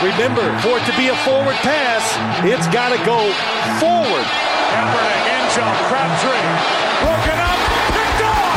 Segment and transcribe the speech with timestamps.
[0.00, 2.00] Remember, for it to be a forward pass,
[2.40, 3.20] it's got to go
[3.76, 4.24] forward.
[4.72, 6.40] Kaepernick, end zone, Crabtree,
[7.04, 7.60] broken up,
[7.92, 8.56] picked off.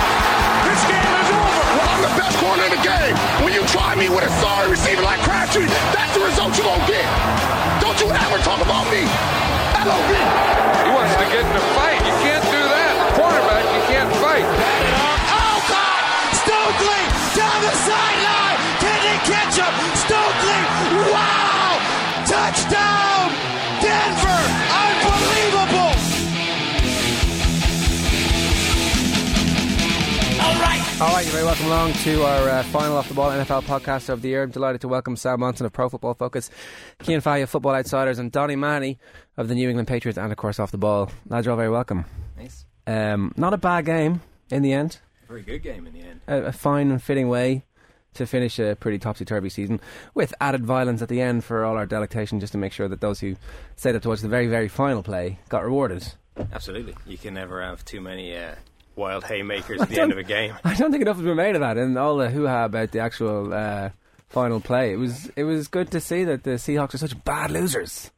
[0.64, 1.64] This game is over.
[1.76, 3.16] Well, I'm the best corner in the game.
[3.44, 6.79] When you try me with a sorry receiver like Crabtree, that's the result you're going
[6.79, 7.12] to get.
[7.83, 9.03] Don't you ever talk about me.
[9.83, 10.12] LOB.
[10.87, 11.99] He wants to get in a fight.
[12.07, 13.19] You can't do that.
[13.19, 15.03] Quarterback, you can't fight.
[22.43, 23.31] Touchdown!
[23.79, 24.41] Denver!
[24.84, 25.93] Unbelievable!
[30.43, 31.01] All right!
[31.01, 34.09] All right, you're very welcome along to our uh, final off the ball NFL podcast
[34.09, 34.43] of the year.
[34.43, 36.49] I'm delighted to welcome Sam Monson of Pro Football Focus,
[37.03, 38.99] Cian Fahey of Football Outsiders, and Donny Mahoney
[39.37, 41.09] of the New England Patriots, and of course off the ball.
[41.29, 42.03] Lads, you're all very welcome.
[42.37, 42.65] Nice.
[42.85, 44.20] Um, not a bad game
[44.51, 44.99] in the end.
[45.23, 46.20] A Very good game in the end.
[46.27, 47.63] A, a fine and fitting way
[48.13, 49.80] to finish a pretty topsy turvy season,
[50.13, 53.01] with added violence at the end for all our delectation, just to make sure that
[53.01, 53.35] those who
[53.76, 56.13] stayed up to watch the very, very final play got rewarded.
[56.52, 56.96] Absolutely.
[57.05, 58.55] You can never have too many uh,
[58.96, 60.55] wild haymakers at the end of a game.
[60.63, 62.99] I don't think enough has been made of that, and all the hoo-ha about the
[62.99, 63.90] actual uh,
[64.30, 64.94] final play.
[64.94, 68.12] It was it was good to see that the Seahawks are such bad losers.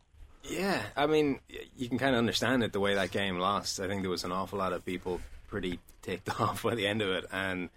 [0.43, 1.39] Yeah, I mean,
[1.75, 3.79] you can kind of understand it the way that game lost.
[3.79, 7.01] I think there was an awful lot of people pretty ticked off by the end
[7.01, 7.69] of it, and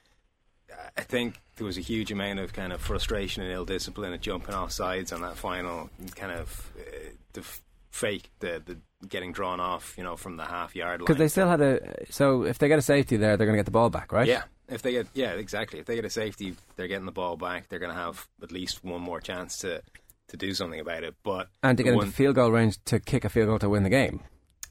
[0.96, 4.20] I think there was a huge amount of kind of frustration and ill discipline at
[4.20, 7.44] jumping off sides on that final kind of uh, the
[7.90, 8.76] fake, the the
[9.08, 11.06] getting drawn off, you know, from the half yard line.
[11.06, 12.04] Because they still had a.
[12.10, 14.26] So if they get a safety there, they're going to get the ball back, right?
[14.26, 15.78] Yeah, if they get yeah, exactly.
[15.78, 17.68] If they get a safety, they're getting the ball back.
[17.68, 19.82] They're going to have at least one more chance to
[20.28, 21.14] to do something about it.
[21.22, 23.68] But And to get the into field goal range to kick a field goal to
[23.68, 24.20] win the game.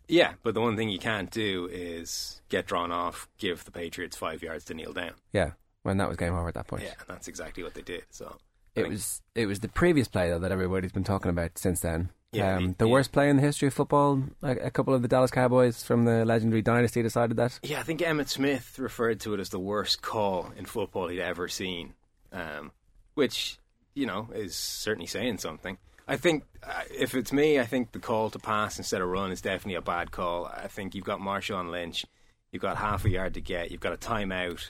[0.07, 4.15] yeah, but the one thing you can't do is get drawn off, give the Patriots
[4.15, 5.13] five yards to kneel down.
[5.33, 5.51] Yeah,
[5.87, 6.83] when that was game over at that point.
[6.83, 8.03] Yeah, and that's exactly what they did.
[8.11, 8.37] So
[8.75, 11.79] I It was it was the previous play though that everybody's been talking about since
[11.79, 12.09] then.
[12.31, 12.91] Yeah, um, the- the yeah.
[12.91, 14.21] worst play in the history of football.
[14.41, 17.59] Like a couple of the Dallas Cowboys from the legendary dynasty decided that.
[17.63, 21.21] Yeah, I think Emmitt Smith referred to it as the worst call in football he'd
[21.21, 21.93] ever seen,
[22.31, 22.71] um,
[23.15, 23.57] which
[23.95, 25.77] you know is certainly saying something.
[26.09, 29.31] I think uh, if it's me, I think the call to pass instead of run
[29.31, 30.45] is definitely a bad call.
[30.45, 32.05] I think you've got Marshawn Lynch,
[32.51, 34.69] you've got half a yard to get, you've got a timeout.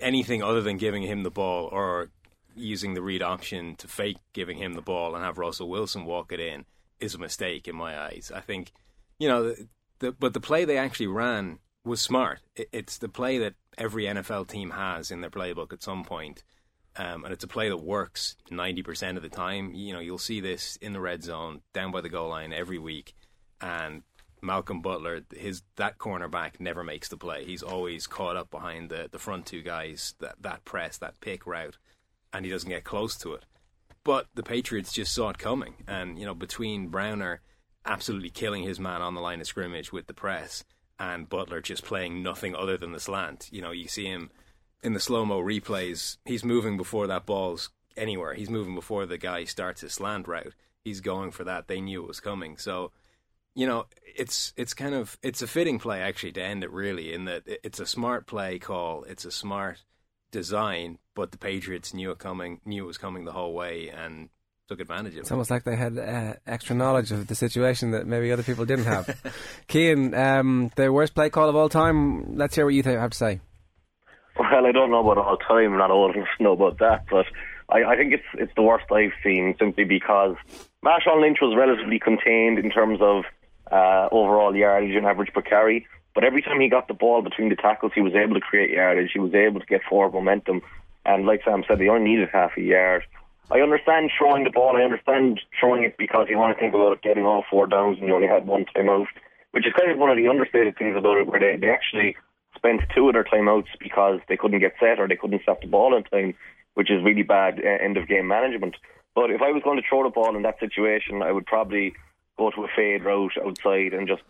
[0.00, 2.10] Anything other than giving him the ball or
[2.54, 6.32] using the read option to fake giving him the ball and have Russell Wilson walk
[6.32, 6.64] it in
[6.98, 8.30] is a mistake in my eyes.
[8.34, 8.72] I think,
[9.18, 9.68] you know, the,
[10.00, 12.40] the, but the play they actually ran was smart.
[12.56, 16.42] It, it's the play that every NFL team has in their playbook at some point.
[16.96, 19.74] Um, and it's a play that works 90% of the time.
[19.74, 22.78] You know, you'll see this in the red zone, down by the goal line every
[22.78, 23.14] week.
[23.60, 24.02] And
[24.42, 27.44] Malcolm Butler, his that cornerback never makes the play.
[27.44, 31.46] He's always caught up behind the, the front two guys, that, that press, that pick
[31.46, 31.78] route,
[32.32, 33.44] and he doesn't get close to it.
[34.04, 35.74] But the Patriots just saw it coming.
[35.86, 37.42] And, you know, between Browner
[37.84, 40.64] absolutely killing his man on the line of scrimmage with the press
[40.98, 44.30] and Butler just playing nothing other than the slant, you know, you see him
[44.82, 48.34] in the slow mo replays, he's moving before that ball's anywhere.
[48.34, 50.54] He's moving before the guy starts his slant route.
[50.82, 51.68] He's going for that.
[51.68, 52.56] They knew it was coming.
[52.56, 52.92] So,
[53.54, 57.12] you know, it's it's kind of it's a fitting play actually to end it really
[57.12, 59.04] in that it's a smart play call.
[59.04, 59.84] It's a smart
[60.30, 64.28] design, but the Patriots knew it coming, knew it was coming the whole way, and
[64.68, 65.20] took advantage of it.
[65.22, 68.64] It's almost like they had uh, extra knowledge of the situation that maybe other people
[68.64, 69.20] didn't have.
[69.68, 72.36] Cian, um, the worst play call of all time.
[72.36, 73.40] Let's hear what you have to say.
[74.38, 75.72] Well, I don't know about all time.
[75.72, 77.26] I'm not old enough to know about that, but
[77.68, 80.36] I, I think it's it's the worst I've seen simply because
[80.84, 83.24] Marshawn Lynch was relatively contained in terms of
[83.70, 85.86] uh, overall yardage and average per carry.
[86.14, 88.70] But every time he got the ball between the tackles, he was able to create
[88.70, 89.10] yardage.
[89.12, 90.62] He was able to get forward momentum.
[91.04, 93.04] And like Sam said, they only needed half a yard.
[93.50, 94.76] I understand throwing the ball.
[94.76, 98.06] I understand throwing it because you want to think about getting all four downs and
[98.06, 99.06] you only had one timeout,
[99.52, 102.16] which is kind of one of the understated things about it, where they, they actually
[102.54, 105.66] spent two of their timeouts because they couldn't get set or they couldn't stop the
[105.66, 106.34] ball in time,
[106.74, 108.76] which is really bad uh, end of game management.
[109.14, 111.94] But if I was going to throw the ball in that situation, I would probably
[112.40, 114.22] go to a fade route outside and just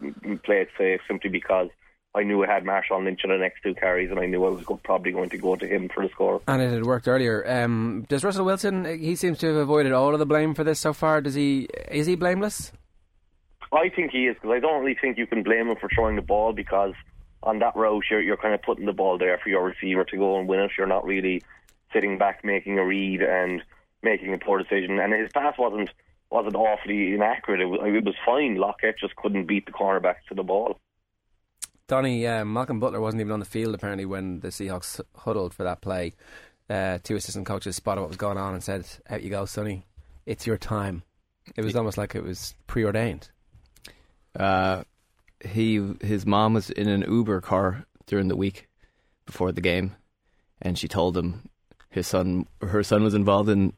[0.43, 1.69] play it safe simply because
[2.13, 4.51] I knew I had Marshawn Lynch in the next two carries and I knew I
[4.51, 6.43] was go- probably going to go to him for the score.
[6.49, 7.49] And it had worked earlier.
[7.49, 8.99] Um, does Russell Wilson?
[8.99, 11.21] He seems to have avoided all of the blame for this so far.
[11.21, 11.69] Does he?
[11.89, 12.73] Is he blameless?
[13.73, 16.17] I think he is because I don't really think you can blame him for throwing
[16.17, 16.95] the ball because
[17.45, 20.17] on that route you're you're kind of putting the ball there for your receiver to
[20.17, 20.73] go and win it.
[20.77, 21.45] You're not really
[21.93, 23.63] sitting back making a read and
[24.03, 24.99] making a poor decision.
[24.99, 25.91] And his pass wasn't
[26.31, 27.61] wasn't awfully inaccurate.
[27.61, 28.57] It was, it was fine.
[28.57, 30.79] Lockette just couldn't beat the cornerback to the ball.
[31.89, 35.65] Donny, um, Malcolm Butler wasn't even on the field apparently when the Seahawks huddled for
[35.65, 36.15] that play.
[36.69, 39.87] Uh, two assistant coaches spotted what was going on and said, "Out you go, Sonny."
[40.27, 41.03] it's your time.
[41.57, 43.31] It was almost like it was preordained.
[44.39, 44.85] Uh,
[45.41, 48.69] he his mom was in an Uber car during the week
[49.27, 49.97] before the game,
[50.63, 51.49] and she told him
[51.89, 53.73] his son her son was involved in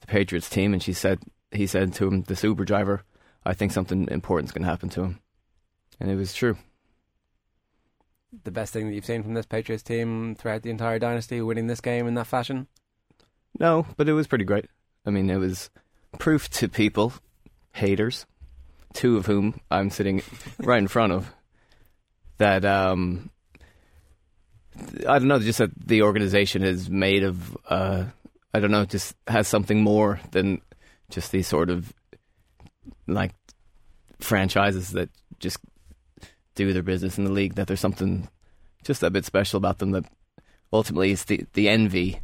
[0.00, 1.20] the Patriots team, and she said
[1.54, 3.02] he said to him, "This Uber driver,
[3.44, 5.20] I think something important's going to happen to him,"
[6.00, 6.56] and it was true.
[8.42, 11.68] The best thing that you've seen from this Patriots team throughout the entire dynasty, winning
[11.68, 12.66] this game in that fashion.
[13.58, 14.66] No, but it was pretty great.
[15.06, 15.70] I mean, it was
[16.18, 17.12] proof to people,
[17.72, 18.26] haters,
[18.92, 20.22] two of whom I'm sitting
[20.58, 21.32] right in front of,
[22.38, 23.30] that um,
[25.08, 28.04] I don't know, just that the organization is made of, uh,
[28.52, 30.60] I don't know, just has something more than
[31.14, 31.92] just these sort of
[33.06, 33.32] like
[34.20, 35.08] franchises that
[35.38, 35.58] just
[36.54, 37.54] do their business in the league.
[37.54, 38.28] That there's something
[38.84, 40.04] just a bit special about them that
[40.72, 42.20] ultimately is the the envy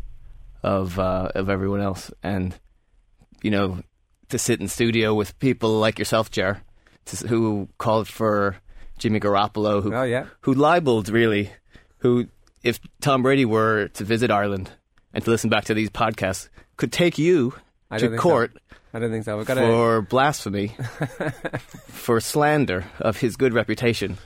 [0.62, 2.58] of uh, of everyone else, and
[3.42, 3.78] you know,
[4.28, 6.60] to sit in studio with people like yourself, Jer,
[7.06, 8.56] to, who called for
[8.98, 10.26] Jimmy Garoppolo, who Oh, yeah.
[10.42, 11.50] who libeled really,
[11.98, 12.26] who
[12.62, 14.70] if Tom Brady were to visit Ireland
[15.14, 17.54] and to listen back to these podcasts, could take you
[18.00, 18.58] to court So.
[18.92, 19.36] I don't think so.
[19.36, 20.68] We've got for blasphemy,
[21.86, 24.18] for slander of his good reputation.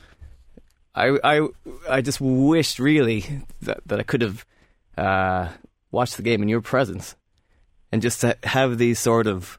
[0.95, 1.49] I, I,
[1.89, 3.25] I just wished really
[3.63, 4.47] that, that I could have
[4.97, 5.49] uh,
[5.91, 7.17] watched the game in your presence
[7.93, 9.59] and just to have these sort of,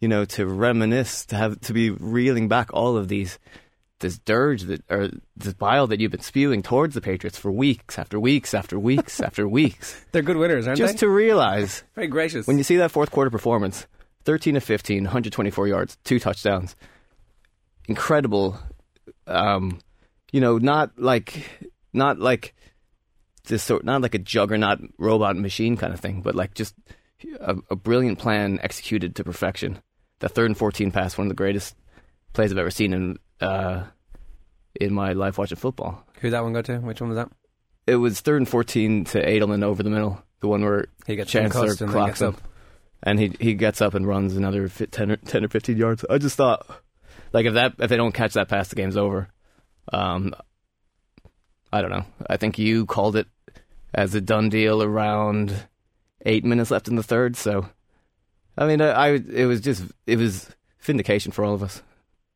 [0.00, 3.38] you know, to reminisce, to have to be reeling back all of these,
[3.98, 7.98] this dirge that or this bile that you've been spewing towards the Patriots for weeks
[7.98, 10.04] after weeks after weeks after weeks.
[10.12, 10.92] They're good winners, aren't Just they?
[10.94, 12.46] Just to realize Very gracious.
[12.46, 13.86] when you see that fourth quarter performance
[14.24, 16.76] 13 of 15 124 yards two touchdowns
[17.88, 18.58] incredible
[19.26, 19.80] um
[20.32, 22.54] you know not like not like
[23.44, 26.74] this sort not like a juggernaut robot machine kind of thing but like just
[27.40, 29.80] a, a brilliant plan executed to perfection
[30.20, 31.74] the third and 14 pass one of the greatest
[32.32, 33.82] plays i've ever seen in uh
[34.80, 36.78] in my life watching football Who'd that one go to?
[36.78, 37.30] Which one was that?
[37.84, 41.30] it was third and 14 to Edelman over the middle the one where He gets
[41.30, 42.40] Chancellor clocks him up.
[43.02, 46.04] And he he gets up and runs another fi- 10 or, 10 or 15 yards.
[46.08, 46.66] I just thought,
[47.32, 49.28] like, if that if they don't catch that pass, the game's over.
[49.92, 50.34] Um,
[51.72, 52.04] I don't know.
[52.28, 53.26] I think you called it
[53.94, 55.66] as a done deal around
[56.24, 57.36] eight minutes left in the third.
[57.36, 57.66] So,
[58.56, 60.50] I mean, I, I it was just it was
[60.80, 61.82] vindication for all of us,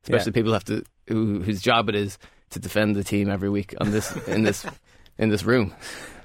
[0.05, 2.19] especially people who have to who, whose job it is
[2.51, 4.67] to defend the team every week on this in this
[5.19, 5.75] in this room.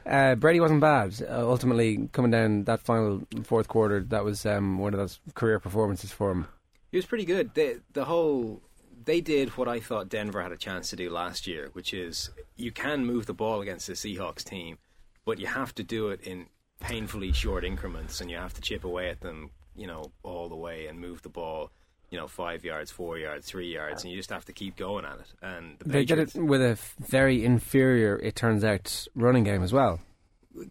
[0.05, 1.15] Uh, Brady wasn't bad.
[1.21, 5.59] Uh, ultimately, coming down that final fourth quarter, that was um, one of those career
[5.59, 6.47] performances for him.
[6.91, 7.53] He was pretty good.
[7.53, 8.61] The the whole
[9.05, 12.29] they did what I thought Denver had a chance to do last year, which is
[12.55, 14.77] you can move the ball against the Seahawks team,
[15.25, 16.47] but you have to do it in
[16.79, 20.55] painfully short increments, and you have to chip away at them, you know, all the
[20.55, 21.71] way and move the ball,
[22.11, 25.05] you know, five yards, four yards, three yards, and you just have to keep going
[25.05, 25.33] at it.
[25.41, 29.71] And the They did it with a very inferior, it turns out, running game as
[29.73, 30.01] well.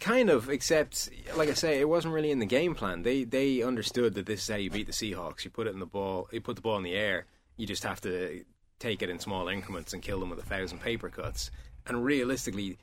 [0.01, 3.03] kind of, except like I say, it wasn't really in the game plan.
[3.03, 5.45] They they understood that this is how you beat the Seahawks.
[5.45, 7.25] You put it in the ball, you put the ball in the air.
[7.57, 8.45] You just have to
[8.79, 11.51] take it in small increments and kill them with a thousand paper cuts.
[11.87, 12.77] And realistically,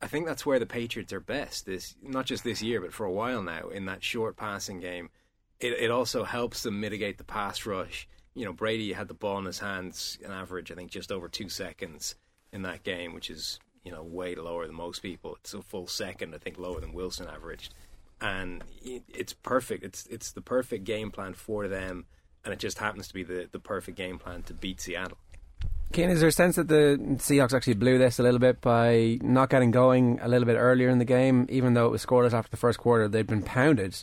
[0.00, 1.66] I think that's where the Patriots are best.
[1.66, 3.68] This not just this year, but for a while now.
[3.68, 5.10] In that short passing game,
[5.60, 8.08] it it also helps them mitigate the pass rush.
[8.34, 11.28] You know, Brady had the ball in his hands, an average I think just over
[11.28, 12.14] two seconds
[12.52, 15.36] in that game, which is you know way lower than most people.
[15.40, 17.74] It's a full second, I think, lower than Wilson averaged,
[18.20, 19.84] and it's perfect.
[19.84, 22.06] It's it's the perfect game plan for them,
[22.44, 25.18] and it just happens to be the the perfect game plan to beat Seattle.
[25.92, 29.18] Kane, is there a sense that the Seahawks actually blew this a little bit by
[29.22, 32.32] not getting going a little bit earlier in the game, even though it was scoreless
[32.32, 33.06] after the first quarter?
[33.06, 34.02] They'd been pounded,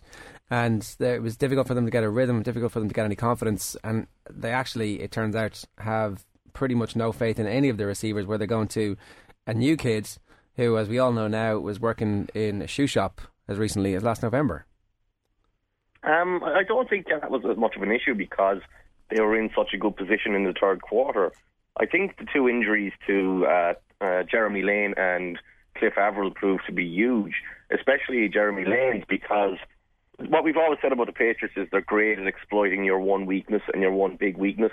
[0.49, 2.93] and there- it was difficult for them to get a rhythm, difficult for them to
[2.93, 7.47] get any confidence, and they actually, it turns out, have pretty much no faith in
[7.47, 8.25] any of the receivers.
[8.25, 8.95] Where they're going to
[9.47, 10.07] a new kid
[10.55, 14.03] who, as we all know now, was working in a shoe shop as recently as
[14.03, 14.65] last November.
[16.03, 18.59] Um, I don't think that was as much of an issue because
[19.09, 21.31] they were in such a good position in the third quarter.
[21.79, 25.39] I think the two injuries to uh, uh, Jeremy Lane and
[25.77, 27.33] Cliff Avril proved to be huge,
[27.71, 29.57] especially Jeremy Lane's because
[30.17, 33.61] what we've always said about the Patriots is they're great at exploiting your one weakness
[33.73, 34.71] and your one big weakness,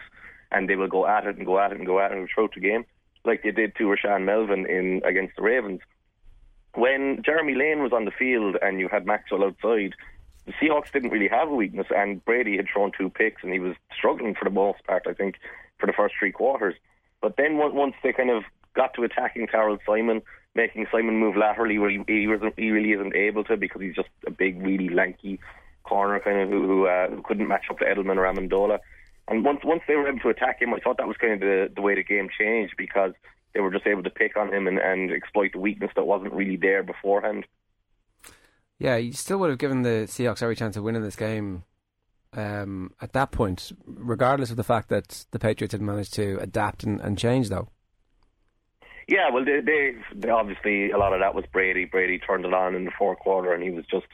[0.51, 2.55] and they will go at it and go at it and go at it throughout
[2.55, 2.85] the game,
[3.25, 5.81] like they did to Rashaan Melvin in against the Ravens.
[6.75, 9.95] When Jeremy Lane was on the field and you had Maxwell outside,
[10.47, 13.59] the Seahawks didn't really have a weakness, and Brady had thrown two picks, and he
[13.59, 15.37] was struggling for the most part, I think,
[15.79, 16.75] for the first three quarters.
[17.21, 18.45] But then once they kind of
[18.75, 20.23] got to attacking Tharold Simon,
[20.55, 23.95] making Simon move laterally where he, he, wasn't, he really isn't able to because he's
[23.95, 25.39] just a big, really lanky
[25.85, 28.79] corner, kind of who who, uh, who couldn't match up to Edelman or Amendola.
[29.29, 31.41] And once once they were able to attack him, I thought that was kind of
[31.41, 33.13] the the way the game changed because
[33.55, 36.33] they were just able to pick on him and, and exploit the weakness that wasn't
[36.33, 37.47] really there beforehand.
[38.79, 41.65] Yeah, you still would have given the Seahawks every chance of winning this game
[42.33, 46.85] um, at that point, regardless of the fact that the Patriots had managed to adapt
[46.85, 47.69] and, and change, though.
[49.11, 51.85] Yeah, well, they, they, they obviously a lot of that was Brady.
[51.85, 54.07] Brady turned it on in the fourth quarter, and he was just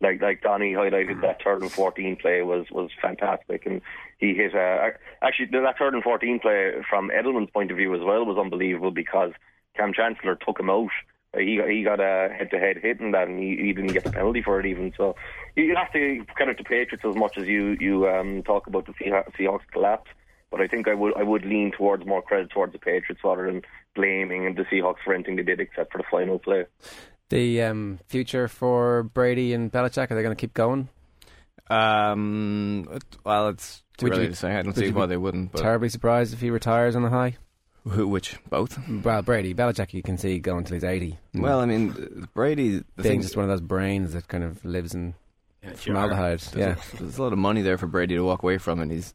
[0.00, 1.20] like like Donny highlighted.
[1.20, 3.80] That third and fourteen play was was fantastic, and
[4.18, 4.52] he hit.
[4.52, 4.90] Uh,
[5.22, 8.90] actually, that third and fourteen play from Edelman's point of view as well was unbelievable
[8.90, 9.30] because
[9.76, 10.90] Kam Chancellor took him out.
[11.32, 13.92] Uh, he he got a head to head hit in that, and he, he didn't
[13.92, 14.92] get the penalty for it even.
[14.96, 15.14] So
[15.54, 18.94] you have to credit the Patriots as much as you you um, talk about the
[19.38, 20.10] Seahawks collapse.
[20.50, 23.46] But I think I would I would lean towards more credit towards the Patriots rather
[23.46, 23.62] than
[23.94, 26.64] blaming the Seahawks for anything they did except for the final play.
[27.28, 30.88] The um, future for Brady and Belichick are they going to keep going?
[31.68, 32.88] Um,
[33.24, 34.56] well, it's too Would early you- to say.
[34.56, 35.52] I don't see why they wouldn't.
[35.52, 37.36] But Terribly surprised if he retires on the high.
[37.88, 38.08] who?
[38.08, 38.76] Which both?
[39.04, 41.18] Well, Brady, Belichick, you can see going till he's eighty.
[41.34, 42.82] Well, I mean, Brady.
[42.96, 45.14] The I just one of those brains that kind of lives in
[45.62, 45.76] Yeah, jar.
[45.78, 46.40] formaldehyde.
[46.40, 48.80] There's, Yeah, a, there's a lot of money there for Brady to walk away from,
[48.80, 49.14] and he's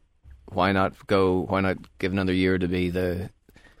[0.52, 1.42] why not go?
[1.48, 3.30] Why not give another year to be the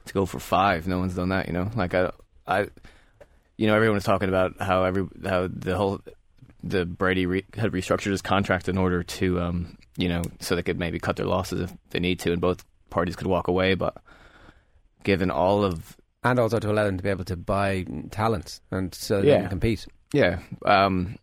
[0.06, 0.86] to go for five?
[0.86, 1.70] No one's done that, you know.
[1.74, 2.10] Like I,
[2.46, 2.68] I,
[3.56, 6.00] you know, everyone was talking about how every how the whole
[6.62, 10.62] the Brady re, had restructured his contract in order to, um, you know, so they
[10.62, 13.74] could maybe cut their losses if they need to, and both parties could walk away.
[13.74, 13.96] But
[15.04, 18.92] given all of and also to allow them to be able to buy talent and
[18.94, 19.40] so they Yeah.
[19.42, 19.86] can compete.
[20.12, 21.16] Yeah, um,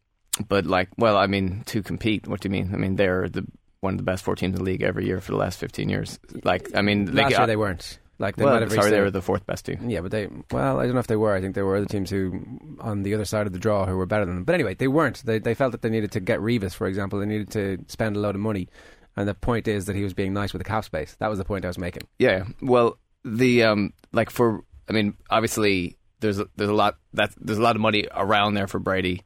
[0.47, 2.27] but like, well, I mean, to compete.
[2.27, 2.71] What do you mean?
[2.73, 3.45] I mean, they're the
[3.83, 5.89] one of the best four teams in the league every year for the last fifteen
[5.89, 6.19] years.
[6.43, 7.99] Like, I mean, Last they, year they weren't.
[8.19, 9.89] Like they well, might have sorry, they were the fourth best team.
[9.89, 11.35] Yeah, but they well, I don't know if they were.
[11.35, 12.41] I think there were other teams who
[12.79, 14.43] on the other side of the draw who were better than them.
[14.43, 15.23] But anyway, they weren't.
[15.25, 17.19] They they felt that they needed to get Revis, for example.
[17.19, 18.69] They needed to spend a load of money.
[19.15, 21.15] And the point is that he was being nice with the cap space.
[21.19, 22.03] That was the point I was making.
[22.17, 27.31] Yeah, well, the um, like for, I mean, obviously, there's a, there's a lot that
[27.39, 29.23] there's a lot of money around there for Brady.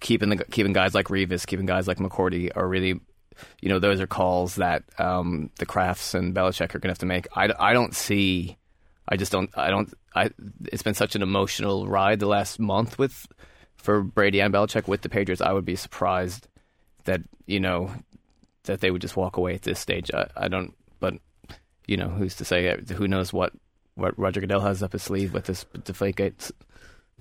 [0.00, 3.00] Keeping the keeping guys like Revis, keeping guys like McCourty are really,
[3.60, 6.98] you know, those are calls that um, the Krafts and Belichick are going to have
[6.98, 7.26] to make.
[7.36, 8.56] I, I don't see,
[9.08, 10.30] I just don't, I don't, I.
[10.66, 13.26] It's been such an emotional ride the last month with
[13.76, 15.40] for Brady and Belichick with the Patriots.
[15.40, 16.48] I would be surprised
[17.04, 17.92] that you know
[18.64, 20.10] that they would just walk away at this stage.
[20.12, 21.14] I, I don't, but
[21.86, 22.76] you know, who's to say?
[22.94, 23.52] Who knows what
[23.94, 26.52] what Roger Goodell has up his sleeve with this Deflategate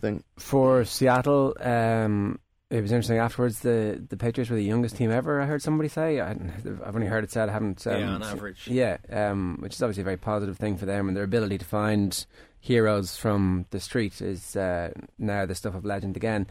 [0.01, 0.23] thing?
[0.37, 3.17] For Seattle, um, it was interesting.
[3.17, 5.41] Afterwards, the the Patriots were the youngest team ever.
[5.41, 6.19] I heard somebody say.
[6.19, 7.49] I, I've only heard it said.
[7.49, 7.85] I haven't.
[7.87, 8.67] Um, Yeah, on average.
[8.67, 11.65] Yeah, um, which is obviously a very positive thing for them, and their ability to
[11.65, 12.25] find
[12.59, 16.47] heroes from the street is uh, now the stuff of legend again.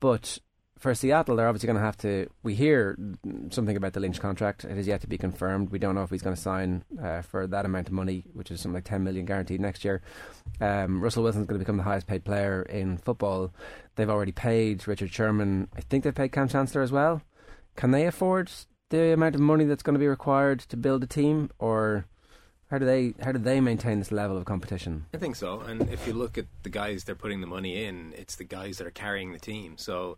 [0.00, 0.38] But
[0.80, 2.26] for Seattle, they're obviously going to have to.
[2.42, 2.98] We hear
[3.50, 4.64] something about the Lynch contract.
[4.64, 5.70] It is yet to be confirmed.
[5.70, 8.50] We don't know if he's going to sign uh, for that amount of money, which
[8.50, 10.00] is something like ten million guaranteed next year.
[10.60, 13.52] Um, Russell Wilson's going to become the highest paid player in football.
[13.96, 15.68] They've already paid Richard Sherman.
[15.76, 17.20] I think they've paid Kam Chancellor as well.
[17.76, 18.50] Can they afford
[18.88, 22.06] the amount of money that's going to be required to build a team, or
[22.70, 25.04] how do they how do they maintain this level of competition?
[25.12, 25.60] I think so.
[25.60, 28.78] And if you look at the guys they're putting the money in, it's the guys
[28.78, 29.76] that are carrying the team.
[29.76, 30.16] So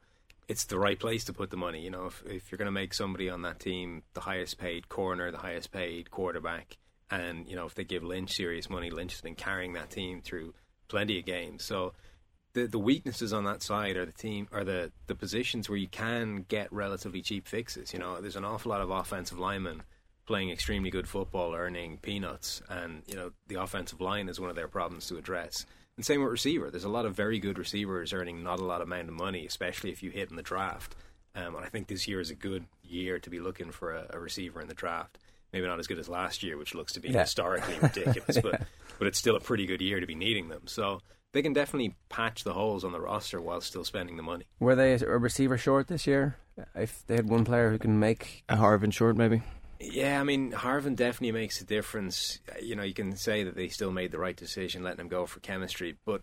[0.52, 1.80] it's the right place to put the money.
[1.80, 4.86] You know, if, if you're going to make somebody on that team the highest paid
[4.90, 6.76] corner, the highest paid quarterback,
[7.10, 10.20] and, you know, if they give Lynch serious money, Lynch has been carrying that team
[10.20, 10.52] through
[10.88, 11.64] plenty of games.
[11.64, 11.94] So
[12.52, 15.88] the the weaknesses on that side are the team are the, the positions where you
[15.88, 17.94] can get relatively cheap fixes.
[17.94, 19.82] You know, there's an awful lot of offensive linemen
[20.26, 24.56] playing extremely good football, earning peanuts, and you know the offensive line is one of
[24.56, 25.64] their problems to address.
[25.96, 26.70] And same with receiver.
[26.70, 29.46] There's a lot of very good receivers earning not a lot of amount of money,
[29.46, 30.96] especially if you hit in the draft.
[31.34, 34.06] Um, and I think this year is a good year to be looking for a,
[34.10, 35.18] a receiver in the draft.
[35.52, 37.22] Maybe not as good as last year, which looks to be Yeah.
[37.22, 38.62] historically ridiculous, but
[38.98, 40.62] but it's still a pretty good year to be needing them.
[40.66, 41.00] So
[41.32, 44.44] they can definitely patch the holes on the roster while still spending the money.
[44.60, 46.36] Were they a receiver short this year?
[46.74, 49.42] If they had one player who can make A Harvin short, maybe.
[49.82, 52.38] Yeah, I mean, Harvin definitely makes a difference.
[52.48, 55.08] Uh, You know, you can say that they still made the right decision letting him
[55.08, 56.22] go for chemistry, but,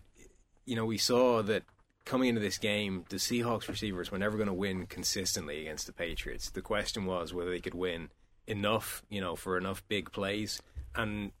[0.64, 1.64] you know, we saw that
[2.06, 5.92] coming into this game, the Seahawks receivers were never going to win consistently against the
[5.92, 6.50] Patriots.
[6.50, 8.08] The question was whether they could win
[8.46, 10.62] enough, you know, for enough big plays,
[10.94, 11.32] and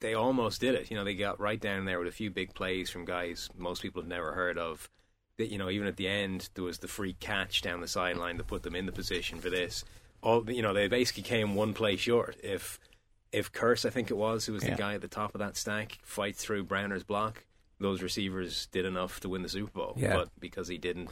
[0.00, 0.90] they almost did it.
[0.90, 3.82] You know, they got right down there with a few big plays from guys most
[3.82, 4.90] people have never heard of.
[5.38, 8.36] That you know, even at the end, there was the free catch down the sideline
[8.38, 9.84] to put them in the position for this.
[10.22, 12.36] All you know, they basically came one play short.
[12.42, 12.78] If
[13.32, 14.70] if Kearse, I think it was, who was Yeah.
[14.70, 17.44] the guy at the top of that stack, fights through Browner's block,
[17.78, 19.94] those receivers did enough to win the Super Bowl.
[19.96, 20.14] Yeah.
[20.16, 21.10] But because he didn't,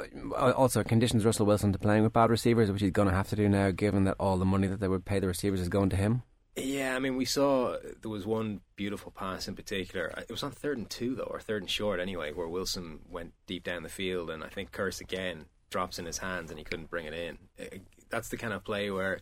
[0.00, 3.28] uh, also conditions Russell Wilson to playing with bad receivers, which he's going to have
[3.28, 5.68] to do now, given that all the money that they would pay the receivers is
[5.68, 6.22] going to him.
[6.56, 10.12] Yeah, I mean, we saw there was one beautiful pass in particular.
[10.18, 13.32] It was on third and two though, or third and short anyway, where Wilson went
[13.46, 16.64] deep down the field, and I think Kearse again drops in his hands, and he
[16.64, 17.38] couldn't bring it in.
[18.14, 19.18] That's the kind of play where,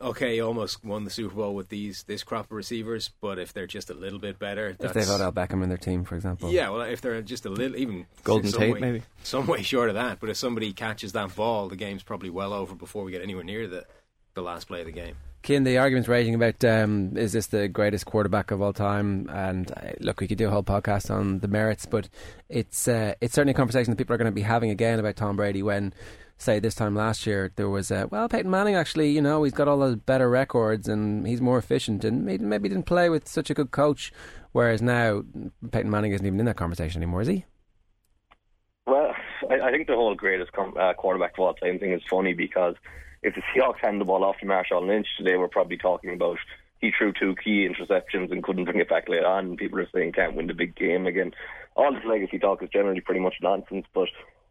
[0.00, 3.52] okay, you almost won the Super Bowl with these this crop of receivers, but if
[3.52, 6.50] they're just a little bit better, If they've Odell Beckham in their team, for example.
[6.50, 9.02] yeah, well, if they're just a little, even Golden some Tate, way- maybe?
[9.22, 10.20] some way short of that.
[10.20, 13.44] But if somebody catches that ball, the game's probably well over before we get anywhere
[13.44, 13.84] near the
[14.34, 15.16] the last play of the game.
[15.42, 19.28] Cian, the argument's raging about um, is this the greatest quarterback of all time?
[19.32, 22.08] And uh, look, we could do a whole podcast on the merits, but
[22.50, 25.16] it's uh, it's certainly a conversation that people are going to be having again about
[25.16, 25.62] Tom Brady.
[25.62, 25.94] When,
[26.40, 29.52] say, this time last year there was uh, well, Peyton Manning actually, you know, he's
[29.52, 33.28] got all those better records and he's more efficient, and maybe, maybe didn't play with
[33.28, 34.12] such a good coach.
[34.52, 35.22] Whereas now
[35.70, 37.44] Peyton Manning isn't even in that conversation anymore, is he?
[38.86, 39.14] Well,
[39.48, 42.32] I, I think the whole greatest com- uh, quarterback of all time thing is funny
[42.32, 42.74] because
[43.22, 46.38] if the Seahawks hand the ball off to Marshawn Lynch today, we're probably talking about
[46.80, 49.46] he threw two key interceptions and couldn't bring it back later on.
[49.46, 51.32] And people are saying can't win the big game again.
[51.76, 54.08] All this legacy talk is generally pretty much nonsense, but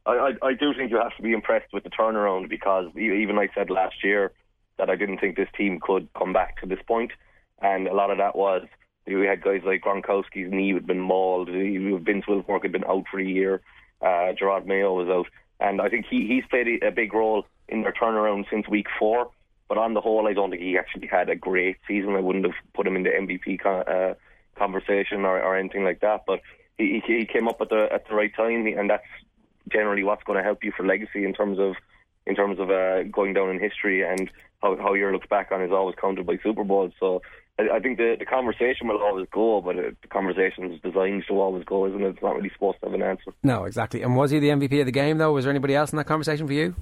[0.10, 3.38] I, I, I do think you have to be impressed with the turnaround because even
[3.38, 4.32] I said last year
[4.78, 7.12] that I didn't think this team could come back to this point,
[7.62, 8.66] and a lot of that was
[9.06, 13.20] we had guys like Gronkowski's knee had been mauled, Vince Wilfork had been out for
[13.20, 13.62] a year,
[14.02, 15.28] uh, Jerod Mayo was out,
[15.60, 19.32] and I think he he's played a big role in their turnaround since week four.
[19.68, 22.16] But on the whole, I don't think he actually had a great season.
[22.16, 24.16] I wouldn't have put him in the MVP con- uh,
[24.58, 26.24] conversation or, or anything like that.
[26.26, 26.42] But
[26.78, 29.06] he he came up at the at the right time, and that's
[29.72, 31.76] generally what's going to help you for legacy in terms of
[32.26, 34.30] in terms of uh, going down in history and
[34.62, 36.94] how how you're looked back on is always counted by Super Bowls.
[37.00, 37.22] So
[37.58, 41.24] I, I think the the conversation will always go, but uh, the conversation is designed
[41.28, 42.10] to always go, isn't it?
[42.10, 43.32] It's not really supposed to have an answer.
[43.44, 44.02] No, exactly.
[44.04, 45.34] And was he the MVP of the game though?
[45.34, 46.76] Was there anybody else in that conversation for you?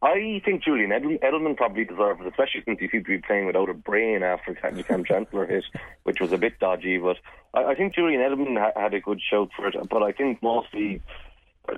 [0.00, 3.46] I think Julian Edel- Edelman probably deserves it, especially since he seemed to be playing
[3.46, 5.64] without a brain after the Kam Chancellor hit,
[6.04, 6.98] which was a bit dodgy.
[6.98, 7.16] But
[7.52, 9.74] I, I think Julian Edelman ha- had a good shout for it.
[9.90, 11.02] But I think mostly,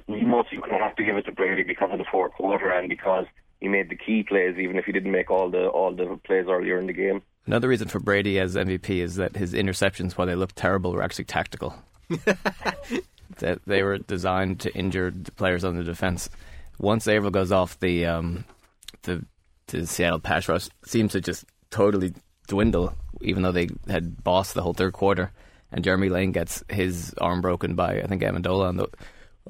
[0.09, 3.27] mostly you have to give it to Brady because of the fourth quarter and because
[3.61, 6.47] he made the key plays, even if he didn't make all the all the plays
[6.49, 7.23] earlier in the game.
[7.47, 11.03] Another reason for Brady as MVP is that his interceptions, while they looked terrible, were
[11.03, 11.75] actually tactical.
[13.39, 16.29] that they were designed to injure the players on the defense.
[16.79, 18.45] Once Avril goes off, the um,
[19.03, 19.25] the
[19.67, 22.15] the Seattle pass rush seems to just totally
[22.49, 25.33] dwindle, even though they had bossed the whole third quarter.
[25.73, 28.89] And Jeremy Lane gets his arm broken by I think Amendola on the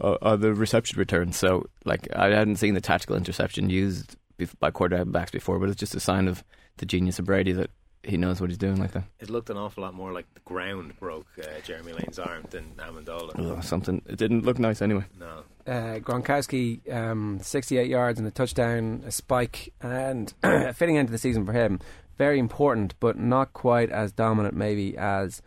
[0.00, 1.32] uh, on the reception return.
[1.32, 5.78] So like I hadn't seen the tactical interception used bef- by quarterbacks before, but it's
[5.80, 6.44] just a sign of
[6.78, 7.70] the genius of Brady that
[8.02, 9.04] he knows what he's doing like that.
[9.18, 12.72] It looked an awful lot more like the ground broke uh, Jeremy Lane's arm than
[12.78, 13.38] Amendola.
[13.38, 15.04] Ugh, something it didn't look nice anyway.
[15.18, 15.42] No.
[15.66, 21.12] Uh, Gronkowski, um, 68 yards and a touchdown, a spike, and a fitting end to
[21.12, 21.78] the season for him.
[22.16, 25.42] Very important, but not quite as dominant, maybe, as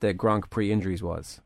[0.00, 1.40] the Gronk pre injuries was.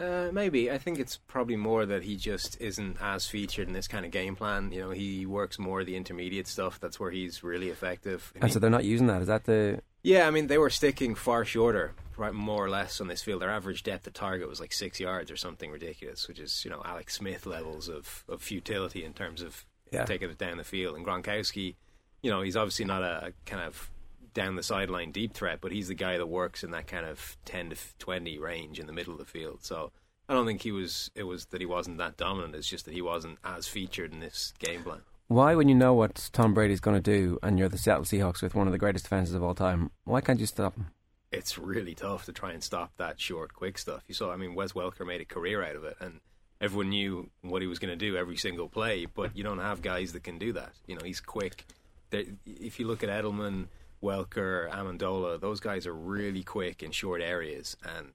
[0.00, 0.70] Uh, maybe.
[0.70, 4.10] I think it's probably more that he just isn't as featured in this kind of
[4.10, 4.72] game plan.
[4.72, 6.80] You know, he works more the intermediate stuff.
[6.80, 8.32] That's where he's really effective.
[8.36, 9.20] I And so they're not using that.
[9.20, 9.80] Is that the.
[10.02, 13.42] yeah, I mean, they were sticking far shorter, right, more or less, on this field.
[13.42, 16.70] Their average depth of target was like six yards or something ridiculous, which is, you
[16.70, 20.04] know, Alex Smith levels of, of futility in terms of Yeah.
[20.06, 20.96] taking it down the field.
[20.96, 21.74] And Gronkowski,
[22.22, 23.90] you know, he's obviously not a kind of
[24.34, 27.36] down the sideline deep threat, but he's the guy that works in that kind of
[27.44, 29.58] 10 to 20 range in the middle of the field.
[29.62, 29.92] So
[30.28, 32.54] I don't think he was, it was that he wasn't that dominant.
[32.54, 35.00] It's just that he wasn't as featured in this game plan.
[35.28, 38.42] Why, when you know what Tom Brady's going to do and you're the Seattle Seahawks
[38.42, 40.86] with one of the greatest defenses of all time, why can't you stop him?
[41.32, 44.02] it's really tough to try and stop that short, quick stuff.
[44.08, 46.20] You saw, I mean, Wes Welker made a career out of it, and
[46.60, 49.06] everyone knew what he was going to do every single play.
[49.06, 50.72] But you don't have guys that can do that.
[50.86, 51.64] You know, he's quick.
[52.10, 53.66] If you look at Edelman,
[54.02, 58.12] Welker, Amendola, those guys are really quick in short areas, and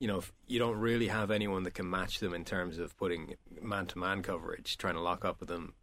[0.00, 3.34] you know, you don't really have anyone that can match them in terms of putting
[3.60, 5.74] man-to-man coverage, trying to lock up with them,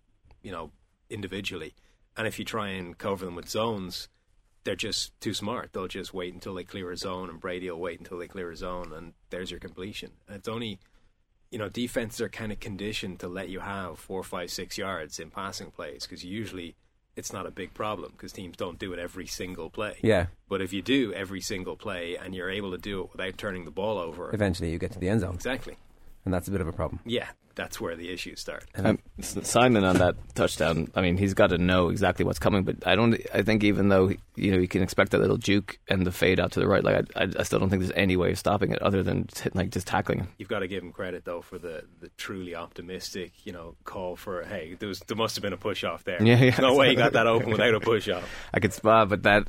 [0.41, 0.71] you know,
[1.09, 1.73] individually.
[2.15, 4.07] And if you try and cover them with zones,
[4.63, 5.73] they're just too smart.
[5.73, 8.51] They'll just wait until they clear a zone, and Brady will wait until they clear
[8.51, 10.11] a zone, and there's your completion.
[10.27, 10.79] And it's only,
[11.51, 15.19] you know, defenses are kind of conditioned to let you have four, five, six yards
[15.19, 16.75] in passing plays because usually
[17.15, 19.97] it's not a big problem because teams don't do it every single play.
[20.01, 20.27] Yeah.
[20.49, 23.65] But if you do every single play and you're able to do it without turning
[23.65, 25.33] the ball over, Eventually you get to the end zone.
[25.35, 25.77] exactly.
[26.25, 26.99] And that's a bit of a problem.
[27.05, 28.65] Yeah, that's where the issues start.
[28.75, 30.91] Um, Simon on that touchdown.
[30.95, 32.63] I mean, he's got to know exactly what's coming.
[32.63, 33.19] But I don't.
[33.33, 36.39] I think even though you know you can expect that little juke and the fade
[36.39, 38.37] out to the right, like I, I, I still don't think there's any way of
[38.37, 40.27] stopping it other than t- like just tackling him.
[40.37, 44.15] You've got to give him credit though for the, the truly optimistic, you know, call
[44.15, 46.21] for hey, there was there must have been a push off there.
[46.21, 46.57] Yeah, yeah.
[46.59, 48.29] No way he got that open without a push off.
[48.53, 49.47] I could spot, but that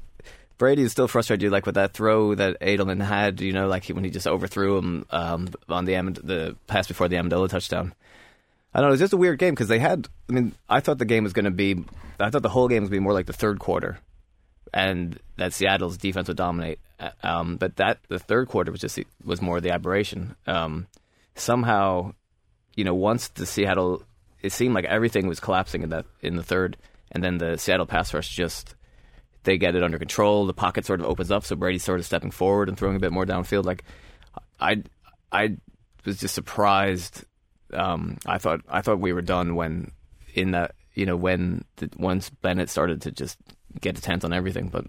[0.59, 1.43] Brady is still frustrated.
[1.43, 3.41] You like with that throw that Edelman had.
[3.41, 6.87] You know, like he, when he just overthrew him um, on the Amend- the pass
[6.89, 7.95] before the Amendola touchdown.
[8.75, 8.91] I don't know.
[8.91, 10.09] It was just a weird game because they had.
[10.29, 11.85] I mean, I thought the game was going to be.
[12.21, 13.99] I thought the whole game was going to be more like the third quarter,
[14.73, 16.79] and that Seattle's defense would dominate.
[16.99, 20.37] Uh, Um, but that the third quarter was just was more the aberration.
[20.47, 20.87] Um,
[21.35, 22.15] somehow,
[22.75, 24.03] you know, once the Seattle,
[24.43, 26.77] it seemed like everything was collapsing in that in the third,
[27.13, 28.75] and then the Seattle pass rush just
[29.47, 30.45] they get it under control.
[30.45, 33.01] The pocket sort of opens up, so Brady's sort of stepping forward and throwing a
[33.01, 33.65] bit more downfield.
[33.65, 33.85] Like
[34.61, 34.83] I,
[35.33, 35.57] I
[36.05, 37.25] was just surprised.
[37.73, 39.93] Um, I thought I thought we were done when
[40.35, 43.39] in that you know when the, once Bennett started to just
[43.81, 44.85] get a tent on everything, but.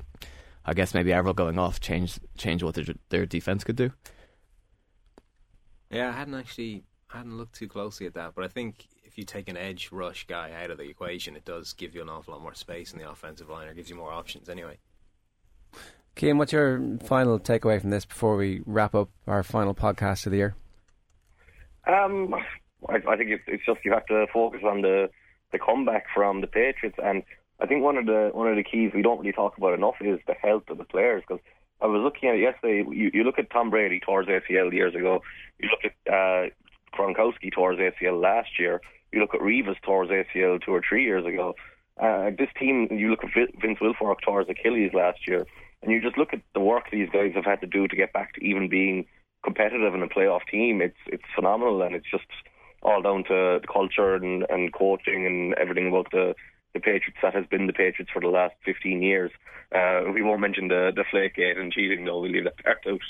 [0.69, 3.93] I guess maybe Avril going off changed changed what their, their defense could do.
[5.89, 8.85] Yeah, I hadn't actually I hadn't looked too closely at that, but I think
[9.17, 12.03] if you take an edge rush guy out of the equation, it does give you
[12.03, 14.77] an awful lot more space in the offensive line, or gives you more options anyway.
[16.15, 20.31] Cian, what's your final takeaway from this before we wrap up our final podcast of
[20.33, 20.55] the year?
[21.87, 22.35] Um,
[22.87, 25.09] I, I think it's, it's just you have to focus on the
[25.51, 27.23] the comeback from the Patriots, and
[27.59, 29.95] I think one of the one of the keys we don't really talk about enough
[29.99, 31.23] is the health of the players.
[31.27, 31.43] Because
[31.81, 32.87] I was looking at it yesterday.
[32.87, 35.23] You, you look at Tom Brady towards ACL years ago.
[35.57, 36.49] You look at uh,
[36.95, 38.79] Gronkowski towards ACL last year.
[39.11, 41.55] You look at Revis towards ACL two or three years ago.
[42.01, 45.47] Uh, this team, you look at Vince Wilfork towards Achilles last year,
[45.81, 48.13] and you just look at the work these guys have had to do to get
[48.13, 49.05] back to even being
[49.43, 50.81] competitive in a playoff team.
[50.81, 52.25] It's it's phenomenal, and it's just
[52.83, 56.35] all down to the culture and, and coaching and everything about the
[56.73, 59.31] the Patriots that has been the Patriots for the last 15 years.
[59.73, 62.19] Uh, we won't mention the the flakegate and cheating though.
[62.19, 63.01] We'll leave that part out.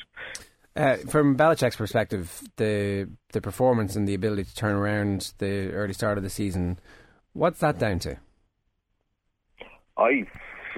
[0.77, 5.93] Uh, from Belichick's perspective, the the performance and the ability to turn around the early
[5.93, 6.77] start of the season,
[7.33, 8.17] what's that down to?
[9.97, 10.27] I,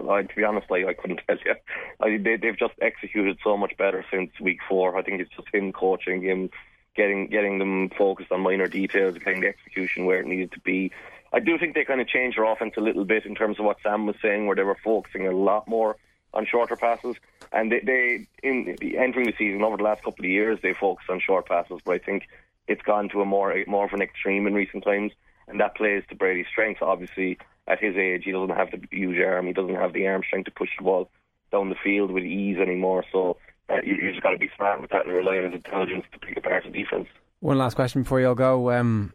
[0.10, 1.56] I to be honest, I, I couldn't tell you.
[2.00, 4.98] I, they, they've just executed so much better since week four.
[4.98, 6.50] I think it's just him coaching, him
[6.96, 10.94] getting getting them focused on minor details, getting the execution where it needed to be.
[11.34, 13.66] I do think they kind of changed their offense a little bit in terms of
[13.66, 15.98] what Sam was saying, where they were focusing a lot more
[16.34, 17.16] on shorter passes.
[17.52, 21.10] And they, they in entering the season over the last couple of years, they focused
[21.10, 21.80] on short passes.
[21.84, 22.28] But I think
[22.68, 25.12] it's gone to a more more of an extreme in recent times,
[25.48, 26.82] and that plays to Brady's strengths.
[26.82, 27.38] Obviously,
[27.68, 29.48] at his age, he doesn't have the huge arm.
[29.48, 31.10] He doesn't have the arm strength to push the ball
[31.52, 33.04] down the field with ease anymore.
[33.12, 33.38] So
[33.70, 36.06] uh, you, you just got to be smart with that and rely on his intelligence
[36.12, 37.08] to pick apart the defense.
[37.40, 38.72] One last question before you all go.
[38.72, 39.14] Um,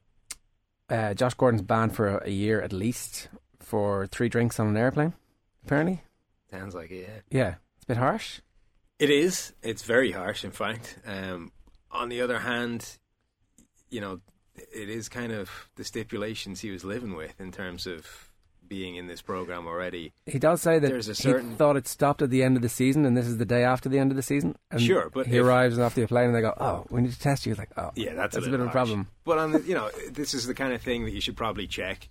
[0.88, 3.28] uh, Josh Gordon's banned for a year at least
[3.60, 5.14] for three drinks on an airplane.
[5.64, 6.02] Apparently,
[6.58, 7.08] Sounds like it.
[7.30, 7.38] Yeah.
[7.38, 8.40] yeah, it's a bit harsh.
[8.98, 9.52] It is.
[9.62, 10.98] It's very harsh, in fact.
[11.06, 11.50] Um,
[11.90, 12.98] on the other hand,
[13.90, 14.20] you know,
[14.56, 18.30] it is kind of the stipulations he was living with in terms of
[18.66, 20.12] being in this program already.
[20.26, 22.62] He does say that There's a certain- he thought it stopped at the end of
[22.62, 24.56] the season, and this is the day after the end of the season.
[24.70, 27.12] And Sure, but he if- arrives off the plane, and they go, "Oh, we need
[27.12, 29.08] to test you." He's like, "Oh, Yeah, that's, a, a, bit little of a problem."
[29.24, 31.66] But on the, you know, this is the kind of thing that you should probably
[31.66, 32.08] check.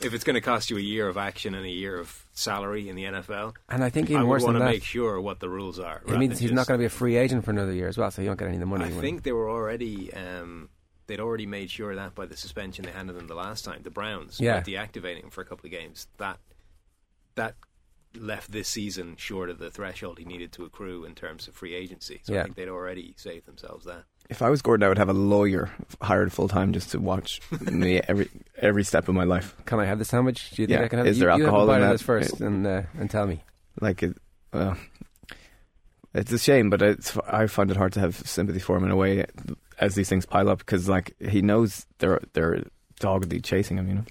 [0.00, 2.88] If it's going to cost you a year of action and a year of salary
[2.88, 4.84] in the NFL, And I think I even would worse want than to that, make
[4.84, 6.02] sure what the rules are.
[6.06, 8.10] it means he's not going to be a free agent for another year as well,
[8.10, 8.84] so he won't get any of the money.
[8.86, 10.68] I think they were already um,
[11.08, 13.90] they'd already made sure that by the suspension they handed them the last time, the
[13.90, 14.62] Browns, Yeah.
[14.62, 16.38] deactivating him for a couple of games, that
[17.34, 17.54] that
[18.14, 21.74] left this season short of the threshold he needed to accrue in terms of free
[21.74, 22.20] agency.
[22.24, 22.40] So Yeah.
[22.40, 24.04] I think they'd already saved themselves that.
[24.32, 27.42] If I was Gordon, I would have a lawyer hired full time just to watch
[27.60, 29.54] me every every step of my life.
[29.66, 30.52] Can I have the sandwich?
[30.52, 30.84] Do you think Yeah.
[30.86, 31.92] I can have Is you, there you have alcohol bite in that?
[31.92, 33.42] this first and uh, and tell me.
[33.82, 34.16] Like it,
[34.50, 34.78] well,
[36.14, 38.90] it's a shame, but it's I find it hard to have sympathy for him in
[38.90, 39.26] a way
[39.78, 42.64] as these things pile up because like he knows they're they're
[43.00, 43.86] doggedly chasing him.
[43.86, 44.04] You know.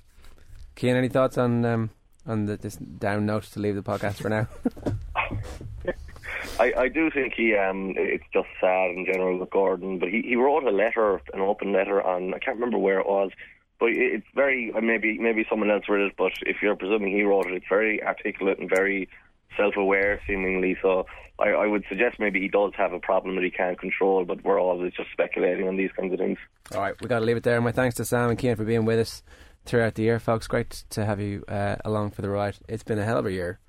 [0.77, 1.89] Cian, any thoughts on um,
[2.27, 4.47] on the, this down note to leave the podcast for now?
[6.59, 10.21] I, I do think he um it's just sad in general with Gordon, but he,
[10.21, 13.31] he wrote a letter, an open letter on I can't remember where it was,
[13.79, 17.23] but it's very uh, maybe maybe someone else read it, but if you're presuming he
[17.23, 19.09] wrote it, it's very articulate and very
[19.57, 20.77] self-aware seemingly.
[20.81, 21.05] So
[21.39, 24.43] I, I would suggest maybe he does have a problem that he can't control, but
[24.43, 26.37] we're always just speculating on these kinds of things.
[26.73, 27.59] All right, we got to leave it there.
[27.61, 29.23] My thanks to Sam and Cian for being with us
[29.65, 30.47] throughout the year, folks.
[30.47, 32.57] Great to have you uh, along for the ride.
[32.67, 33.59] It's been a hell of a year.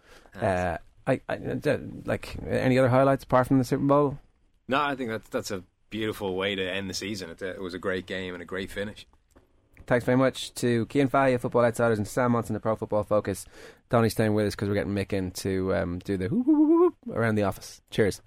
[0.40, 4.18] Uh, I, I uh, like any other highlights apart from the Super Bowl.
[4.68, 7.30] No, I think that's that's a beautiful way to end the season.
[7.30, 9.06] It, it was a great game and a great finish.
[9.86, 13.02] Thanks very much to Cian Fahey of Football Outsiders and Sam Monson of Pro Football
[13.02, 13.46] Focus.
[13.88, 16.56] Donny staying with us because we're getting Mick in to um, do the whoop, whoop,
[16.56, 17.82] whoop, whoop around the office.
[17.90, 18.22] Cheers.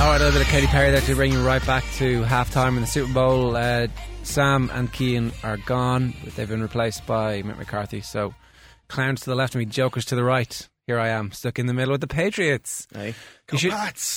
[0.00, 2.22] All right, a little bit of Katy Perry there to bring you right back to
[2.22, 3.54] halftime in the Super Bowl.
[3.54, 3.86] Uh,
[4.22, 6.14] Sam and Cian are gone.
[6.36, 8.00] They've been replaced by Mick McCarthy.
[8.00, 8.34] So,
[8.88, 10.66] clowns to the left of me, jokers to the right.
[10.86, 12.88] Here I am, stuck in the middle with the Patriots.
[12.94, 13.14] Hey.
[13.52, 13.72] You should,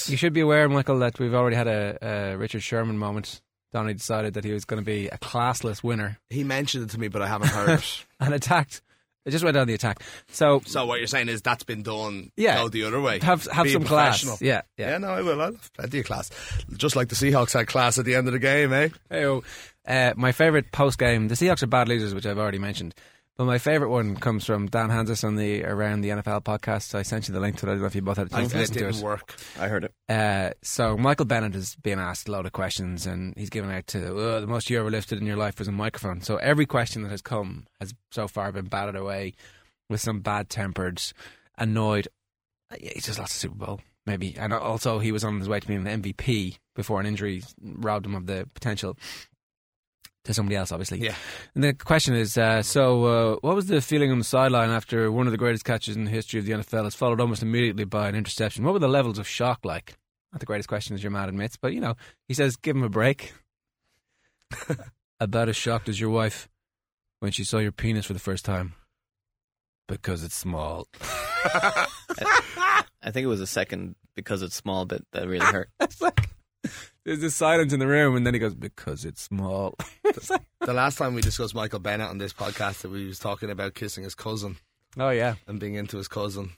[0.07, 3.41] you should be aware, Michael, that we've already had a, a Richard Sherman moment.
[3.73, 6.99] Donny decided that he was going to be a classless winner He mentioned it to
[6.99, 8.05] me, but I haven't heard it.
[8.21, 8.81] and attacked.
[9.25, 10.01] It just went on the attack.
[10.29, 12.31] So, so what you're saying is that's been done.
[12.35, 12.57] Yeah.
[12.57, 13.19] Go the other way.
[13.19, 14.41] have have Be some class.
[14.41, 14.91] Yeah, yeah.
[14.91, 15.41] Yeah, no, I will.
[15.41, 16.29] I'll have plenty of class.
[16.75, 18.89] Just like the Seahawks had class at the end of the game, eh?
[19.09, 19.41] Hey,
[19.85, 21.29] uh, my favourite post game.
[21.29, 22.95] The Seahawks are bad losers, which I've already mentioned.
[23.35, 26.93] But my favourite one comes from Dan Hanzus on the Around the NFL podcast.
[26.93, 27.69] I sent you the link to it.
[27.69, 28.95] I don't know if you both had a chance to listen to it.
[28.97, 29.35] work.
[29.59, 29.93] I heard it.
[30.07, 33.87] Uh, so Michael Bennett is being asked a load of questions, and he's given out
[33.87, 36.21] to uh, the most you ever lifted in your life was a microphone.
[36.21, 39.33] So every question that has come has so far been batted away
[39.89, 41.01] with some bad-tempered,
[41.57, 42.07] annoyed.
[42.71, 45.49] uh, yeah, He's just lost the Super Bowl, maybe, and also he was on his
[45.49, 48.95] way to being an MVP before an injury robbed him of the potential
[50.25, 50.99] to somebody else, obviously.
[50.99, 51.15] Yeah.
[51.55, 55.11] And the question is, uh, so uh, what was the feeling on the sideline after
[55.11, 57.83] one of the greatest catches in the history of the NFL is followed almost immediately
[57.83, 58.63] by an interception?
[58.63, 59.95] What were the levels of shock like?
[60.31, 61.95] Not the greatest question, as your man admits, but you know,
[62.27, 63.33] he says, give him a break.
[65.19, 66.49] About as shocked as your wife
[67.19, 68.73] when she saw your penis for the first time.
[69.87, 70.87] Because it's small.
[71.45, 75.69] I think it was a second because it's small bit that really hurt.
[77.05, 79.75] it's like, there's this silence in the room, and then he goes, because it's small.
[80.05, 83.19] It's like- The last time we discussed Michael Bennett on this podcast, that we was
[83.19, 84.57] talking about kissing his cousin
[84.97, 85.35] oh, yeah.
[85.47, 86.51] and being into his cousin.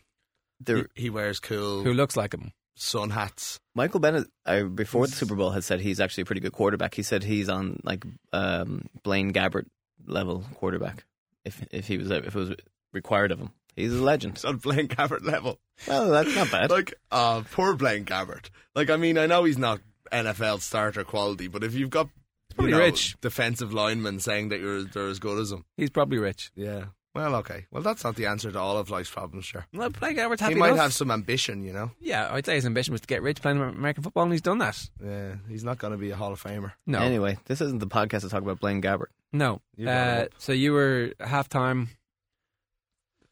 [0.59, 2.51] There, He, he wears cool Who looks like him?
[2.75, 3.59] sun hats.
[3.73, 6.93] Michael Bennett, uh, before the Super Bowl, had said he's actually a pretty good quarterback.
[6.93, 8.03] He said he's on like
[8.33, 9.65] um, Blaine Gabbert
[10.05, 11.05] level quarterback.
[11.45, 12.53] If if he was if it was
[12.91, 14.33] required of him, he's a legend.
[14.35, 15.59] It's on Blaine Gabbert level.
[15.87, 16.69] Well, that's not bad.
[16.69, 18.49] Like, uh, poor Blaine Gabbert.
[18.75, 19.79] Like, I mean, I know he's not
[20.11, 23.15] NFL starter quality, but if you've got you probably know, rich.
[23.21, 26.51] defensive linemen saying that you're they're as good as him, He's probably rich.
[26.55, 26.85] yeah.
[27.13, 27.65] Well, okay.
[27.71, 29.65] Well, that's not the answer to all of life's problems, sure.
[29.73, 30.79] Well, Blake Edwards He might enough.
[30.81, 31.91] have some ambition, you know.
[32.01, 34.57] Yeah, I'd say his ambition was to get rich playing American football, and he's done
[34.57, 34.89] that.
[35.01, 36.73] Yeah, he's not going to be a Hall of Famer.
[36.85, 39.05] No, Anyway, this isn't the podcast to talk about Blaine Gabbert.
[39.31, 39.61] no.
[39.77, 41.87] You Uh, so you were halftime.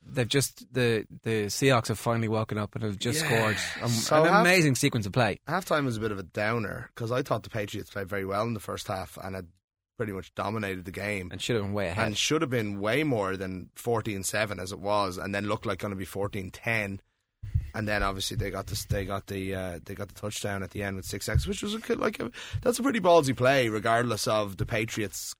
[0.06, 3.28] They've just the the Seahawks have finally woken up and have just Yeah.
[3.28, 5.40] scored um, So an half- amazing sequence of play.
[5.48, 8.44] Halftime was a bit of a downer because I thought the Patriots played very well
[8.44, 9.48] in the first half and had
[9.98, 11.30] pretty much dominated the game.
[11.32, 12.08] and should have been way ahead.
[12.08, 15.80] and should have been way more than 14-7 as it was and then looked like
[15.80, 17.00] going to be 14-10
[17.76, 20.72] and then obviously they got this they got the uh, they got the touchdown at
[20.72, 23.70] the end with 6x which was a, good- like a, that's a pretty ballsy play
[23.70, 25.36] regardless of the Patriots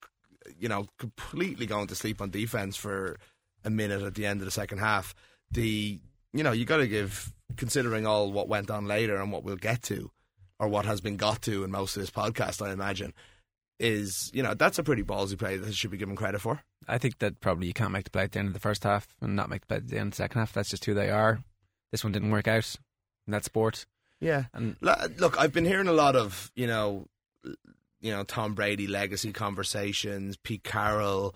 [0.58, 3.18] you know completely going to sleep on defense for
[3.64, 5.14] a minute at the end of the second half
[5.50, 6.00] the
[6.32, 9.56] you know you got to give considering all what went on later and what we'll
[9.56, 10.10] get to
[10.58, 13.12] or what has been got to in most of this podcast I imagine
[13.80, 16.98] is you know that's a pretty ballsy play that should be given credit for I
[16.98, 19.14] think that probably you can't make the play at the end of the first half
[19.20, 20.52] and not make the play at the end of the second half.
[20.52, 21.40] That's just who they are.
[21.92, 22.76] This one didn't work out
[23.26, 23.86] in that sport.
[24.20, 24.44] Yeah.
[24.52, 27.06] And Look, I've been hearing a lot of, you know,
[28.00, 31.34] you know, Tom Brady legacy conversations, Pete Carroll,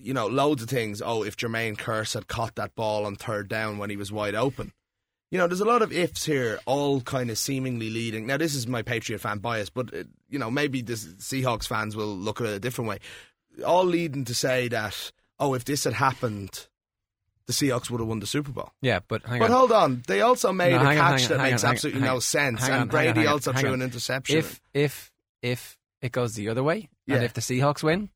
[0.00, 1.02] you know, loads of things.
[1.04, 4.34] Oh, if Jermaine Kearse had caught that ball on third down when he was wide
[4.34, 4.72] open.
[5.30, 8.26] You know, there's a lot of ifs here, all kind of seemingly leading.
[8.26, 11.94] Now, this is my Patriot fan bias, but, uh, you know, maybe the Seahawks fans
[11.94, 12.98] will look at it a different way.
[13.66, 16.66] All leading to say that, oh, if this had happened,
[17.46, 18.70] the Seahawks would have won the Super Bowl.
[18.80, 19.56] yeah, but hang But on.
[19.58, 22.14] hold on, they also made No, a catch on, that hang makes on, absolutely no
[22.14, 23.74] on, sense, and on, Brady on, also threw on.
[23.74, 24.38] an interception.
[24.38, 28.08] if if if it goes the other way, and if the Seahawks win,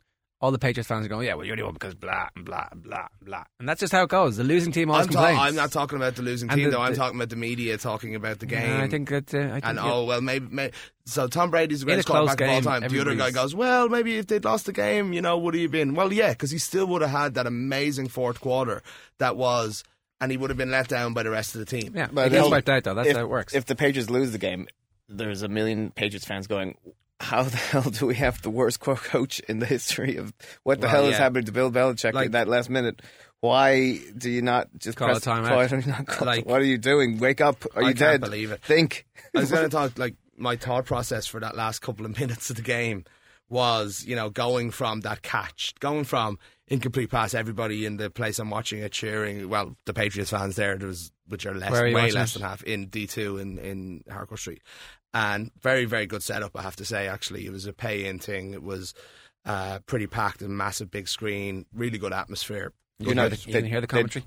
[0.42, 3.06] all the Patriots fans are going, "Yeah, well, you only won because blah blah blah
[3.22, 4.36] blah," and that's just how it goes.
[4.36, 5.48] The losing team always I'm, ta- complains.
[5.50, 6.82] I'm not talking about the losing And team the- though.
[6.82, 8.68] I'm the- talking about the media talking about the game.
[8.68, 9.92] Yeah, I think that uh, I think and yeah.
[9.92, 10.74] oh well, maybe, maybe
[11.06, 11.28] so.
[11.28, 12.90] Tom Brady's the In a greatest close quarterback of all game, time.
[12.92, 15.62] The other guy goes, well, maybe if they'd lost the game, you know, would he
[15.62, 15.94] have been?
[15.94, 18.82] Well, yeah, because he still would have had that amazing fourth quarter
[19.18, 19.84] that was,
[20.20, 21.92] and he would have been let down by the rest of the team.
[21.94, 22.94] yeah, But it gets they'll- wiped out though.
[22.94, 23.54] That's if, how it works.
[23.54, 24.66] If the Patriots lose the game,
[25.08, 26.76] there's a million Patriots fans going,
[27.22, 30.32] "How the hell do we have the worst co- coach in the history of
[30.64, 33.00] what the Well, hell is happening to Bill Belichick Like- in that last minute?"
[33.40, 35.56] Why do you not just Call press a timeout.
[35.56, 37.18] Why do you not call- Like- what are you doing?
[37.18, 37.64] Wake up!
[37.74, 38.20] Are I you can't dead?
[38.20, 38.62] believe it.
[38.62, 39.04] Think.
[39.34, 42.50] I was going to talk like my thought process for that last couple of minutes
[42.50, 43.04] of the game
[43.48, 48.38] was, you know, going from that catch, going from incomplete pass, everybody in the place
[48.38, 49.48] I'm watching it cheering.
[49.48, 52.38] Well, the Patriots fans there, there was which are less, are way less it?
[52.38, 54.62] than half in D two in in Harcourt Street,
[55.14, 56.58] and very very good setup.
[56.58, 58.54] I have to say, actually, it was a pay in thing.
[58.54, 58.94] It was
[59.44, 62.72] uh, pretty packed and massive big screen, really good atmosphere.
[62.98, 64.24] You know, you can hear the commentary.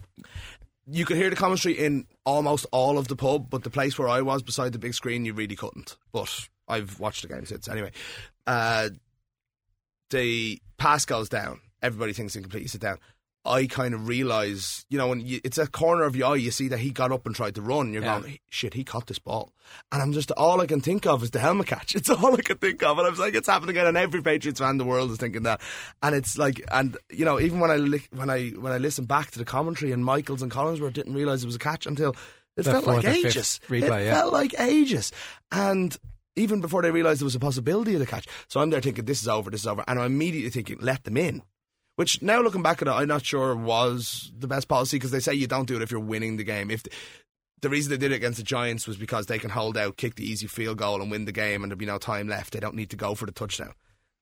[0.88, 4.08] You could hear the commentary in almost all of the pub, but the place where
[4.08, 5.98] I was beside the big screen, you really couldn't.
[6.12, 7.68] But I've watched the game since.
[7.68, 7.92] Anyway,
[8.46, 8.90] uh,
[10.10, 11.62] the pass goes down.
[11.82, 12.64] Everybody thinks incomplete.
[12.64, 13.00] You sit down.
[13.46, 16.52] I kind of realise, you know, when you, it's a corner of your eye, you
[16.52, 17.94] see that he got up and tried to run.
[17.94, 18.20] You're Yeah.
[18.22, 19.54] going, shit, he caught this ball.
[19.92, 21.96] And I'm just, all I can think of is the helmet catch.
[21.96, 22.98] It's all I can think of.
[22.98, 23.88] And I was like, it's happening again.
[23.88, 25.62] And every Patriots fan in the world is thinking that.
[26.02, 29.06] And it's like, and, you know, even when I, li- when I, when I listen
[29.06, 32.16] back to the commentary and Michaels and Collinsworth didn't realise it was a catch until
[32.58, 33.60] it The felt like ages.
[33.68, 34.14] replay, it yeah.
[34.16, 35.12] felt like ages.
[35.52, 35.96] And
[36.36, 38.28] even before they realised there was a possibility of the catch.
[38.48, 39.84] So I'm there thinking, this is over, this is over.
[39.88, 41.44] And I'm immediately thinking, let them in.
[41.96, 45.20] Which now looking back at it, I'm not sure was the best policy because they
[45.20, 46.70] say you don't do it if you're winning the game.
[46.70, 46.90] If the,
[47.62, 50.16] the reason they did it against the Giants was because they can hold out, kick
[50.16, 52.54] the easy field goal, and win the game, and there'll be no time left.
[52.54, 53.74] They don't need to go for the touchdown.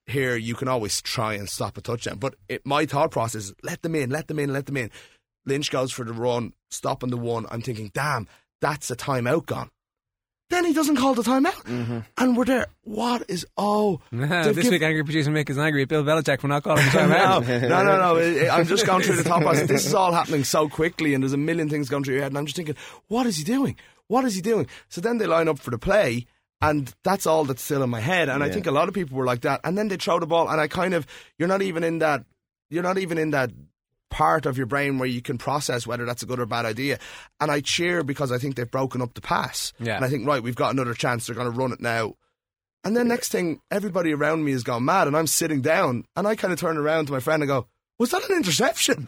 [0.05, 3.81] Here, you can always try and stop a touchdown, but it, my thought process: let
[3.81, 4.91] them in, let them in, let them in.
[5.45, 7.45] Lynch goes for the run, stopping the one.
[7.49, 8.27] I'm thinking, damn,
[8.61, 9.69] that's a timeout gone.
[10.53, 11.99] Then he doesn't call the timeout, mm-hmm.
[12.15, 12.67] and we're there.
[12.83, 14.01] What is oh?
[14.11, 16.91] this giv- week, angry producer Mick is angry at Bill Belichick for not calling the
[16.91, 17.47] time out.
[17.47, 18.15] no, no, no, no.
[18.17, 19.67] It- it- I'm just going through the top process.
[19.67, 22.31] This is all happening so quickly, and there's a million things going through your head,
[22.31, 22.75] and I'm just thinking,
[23.07, 23.77] what is he doing?
[24.09, 24.67] What is he doing?
[24.89, 26.27] So then they line up for the play,
[26.61, 28.29] and that's all that's still in my head.
[28.29, 29.59] And I think a lot of people were like that.
[29.63, 31.07] And then they throw the ball, and I kind of,
[31.39, 32.25] you're not even in that,
[32.69, 33.49] you're not even in that
[34.13, 36.99] part of your brain where you can process whether that's a good or bad idea.
[37.41, 39.73] And I cheer because I think they've broken up the pass.
[39.79, 39.95] Yeah.
[39.95, 41.25] And I think, right, we've got another chance.
[41.25, 42.13] They're going to run it now.
[42.83, 46.27] And then next thing, everybody around me is gone mad, and I'm sitting down, and
[46.27, 49.07] I kind of turn around to my friend and go, "Was that an interception?"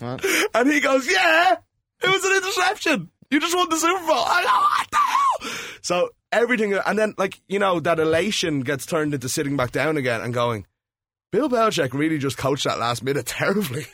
[0.00, 1.56] and he goes, "Yeah,
[2.02, 3.10] it was an interception.
[3.32, 7.14] You just won the Super Bowl." I go, "What the hell?" So everything, and then
[7.18, 10.66] like you know that elation gets turned into sitting back down again and going,
[11.32, 13.86] "Bill Belichick really just coached that last minute terribly."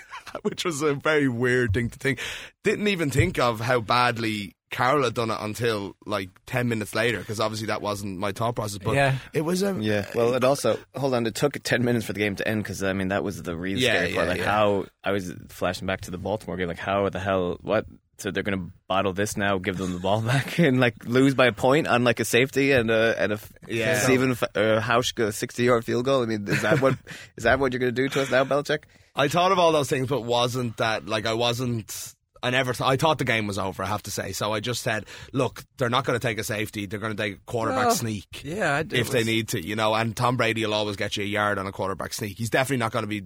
[0.42, 2.18] Which was a very weird thing to think.
[2.64, 7.20] Didn't even think of how badly Carroll had done it until like 10 minutes later,
[7.20, 8.78] because obviously that wasn't my thought process.
[8.78, 9.14] But Yeah.
[9.32, 9.76] it was a.
[9.80, 11.24] Yeah, well, it also hold on.
[11.26, 13.56] It took ten minutes for the game to end because I mean that was the
[13.56, 14.24] real Yeah, scary part.
[14.26, 14.50] yeah, Like yeah.
[14.50, 16.68] how I was flashing back to the Baltimore game.
[16.68, 17.86] Like how the hell what?
[18.18, 21.34] So they're going to bottle this now, give them the ball back, and like lose
[21.34, 23.98] by a point on like a safety and a and a Yeah.
[23.98, 26.22] Steven uh, Hauschka sixty yard field goal.
[26.22, 26.94] I mean, is that what
[27.36, 28.84] is that what you're going to do to us now, Belichick?
[29.14, 32.14] I thought of all those things, but wasn't that like I wasn't.
[32.42, 32.72] I never.
[32.74, 33.82] Th- I thought the game was over.
[33.82, 34.32] I have to say.
[34.32, 36.84] So I just said, look, they're not going to take a safety.
[36.86, 38.42] They're going to take a quarterback Well, sneak.
[38.44, 39.94] yeah, I- it if they need to, you know.
[39.94, 42.36] And Tom Brady will always get you a yard on a quarterback sneak.
[42.38, 43.24] He's definitely not going to be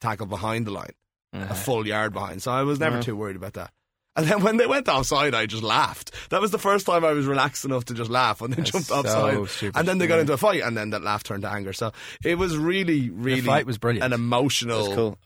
[0.00, 0.92] tackled behind the line,
[1.32, 2.42] a full yard behind.
[2.42, 3.70] So I was never too worried about that.
[4.16, 6.10] And then when they went offside, I just laughed.
[6.30, 8.88] That was the first time I was relaxed enough to just laugh when they jumped
[8.88, 9.48] so offside.
[9.50, 9.78] stupid.
[9.78, 11.72] And then they got into a fight, and then that laugh turned to anger.
[11.74, 11.92] So
[12.24, 14.04] it was really, really the fight was brilliant.
[14.04, 15.18] an emotional cool.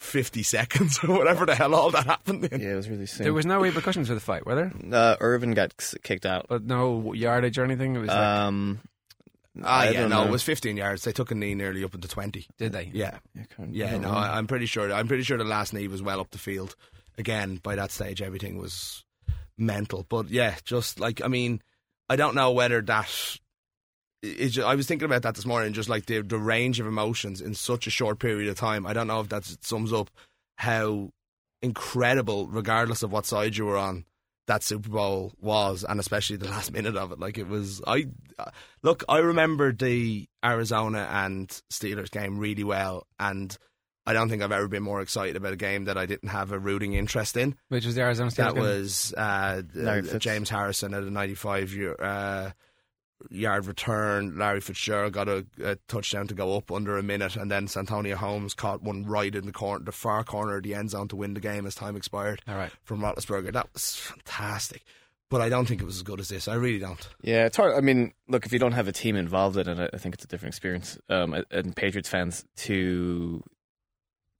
[0.00, 2.60] 50 seconds or whatever the hell all that happened in.
[2.60, 3.24] Yeah, it was really sick.
[3.24, 4.72] There was no repercussions for the fight, were there?
[4.90, 6.46] uh, Irvin got kicked out.
[6.48, 7.96] But no yardage or anything.
[7.96, 8.80] It was like, Um,
[9.62, 10.28] Ah, I yeah, don't no, know.
[10.28, 11.02] it was 15 yards.
[11.04, 12.46] They took a knee nearly up into 20.
[12.56, 12.88] did they?
[12.94, 13.18] Yeah.
[13.36, 14.90] I can't- I Yeah, no, I'm pretty sure.
[14.92, 16.76] I'm pretty sure the last knee was well up the field.
[17.18, 19.04] Again, by that stage, everything was
[19.58, 20.04] mental.
[20.08, 21.62] But yeah, just like I mean,
[22.08, 23.38] I don't know whether that.
[24.22, 26.86] It's ju- I was thinking about that this morning, just like the the range of
[26.86, 28.86] emotions in such a short period of time.
[28.86, 30.10] I don't know if that sums up
[30.56, 31.10] how
[31.62, 34.04] incredible, regardless of what side you were on,
[34.46, 37.18] that Super Bowl was, and especially the last minute of it.
[37.18, 38.50] Like it was, I uh,
[38.82, 43.56] look, I remember the Arizona and Steelers game really well, and
[44.10, 46.50] I don't think I've ever been more excited about a game that I didn't have
[46.50, 47.54] a rooting interest in.
[47.68, 48.62] Which was the Arizona State That game?
[48.62, 52.50] was uh, uh, James Harrison at a 95 year, uh,
[53.28, 54.36] yard return.
[54.38, 58.16] Larry Fitzgerald got a, a touchdown to go up under a minute, and then Santonio
[58.16, 61.16] Holmes caught one right in the corner, the far corner of the end zone to
[61.16, 62.72] win the game as time expired All right.
[62.82, 63.52] from Roethlisberger.
[63.52, 64.82] That was fantastic.
[65.28, 66.48] But I don't think it was as good as this.
[66.48, 67.08] I really don't.
[67.22, 67.76] Yeah, it's hard.
[67.76, 70.24] I mean, look, if you don't have a team involved in it, I think it's
[70.24, 70.98] a different experience.
[71.08, 73.40] Um, and Patriots fans to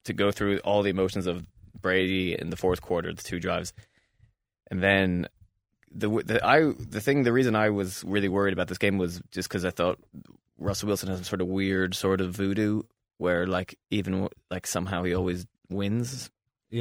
[0.05, 1.45] to go through all the emotions of
[1.81, 3.73] Brady in the fourth quarter, the two drives,
[4.71, 5.27] and then
[5.93, 9.21] the the I the thing, the reason I was really worried about this game was
[9.31, 9.99] just because I thought
[10.59, 12.83] Russell Wilson has some sort of weird sort of voodoo
[13.19, 16.31] where like even like somehow he always wins,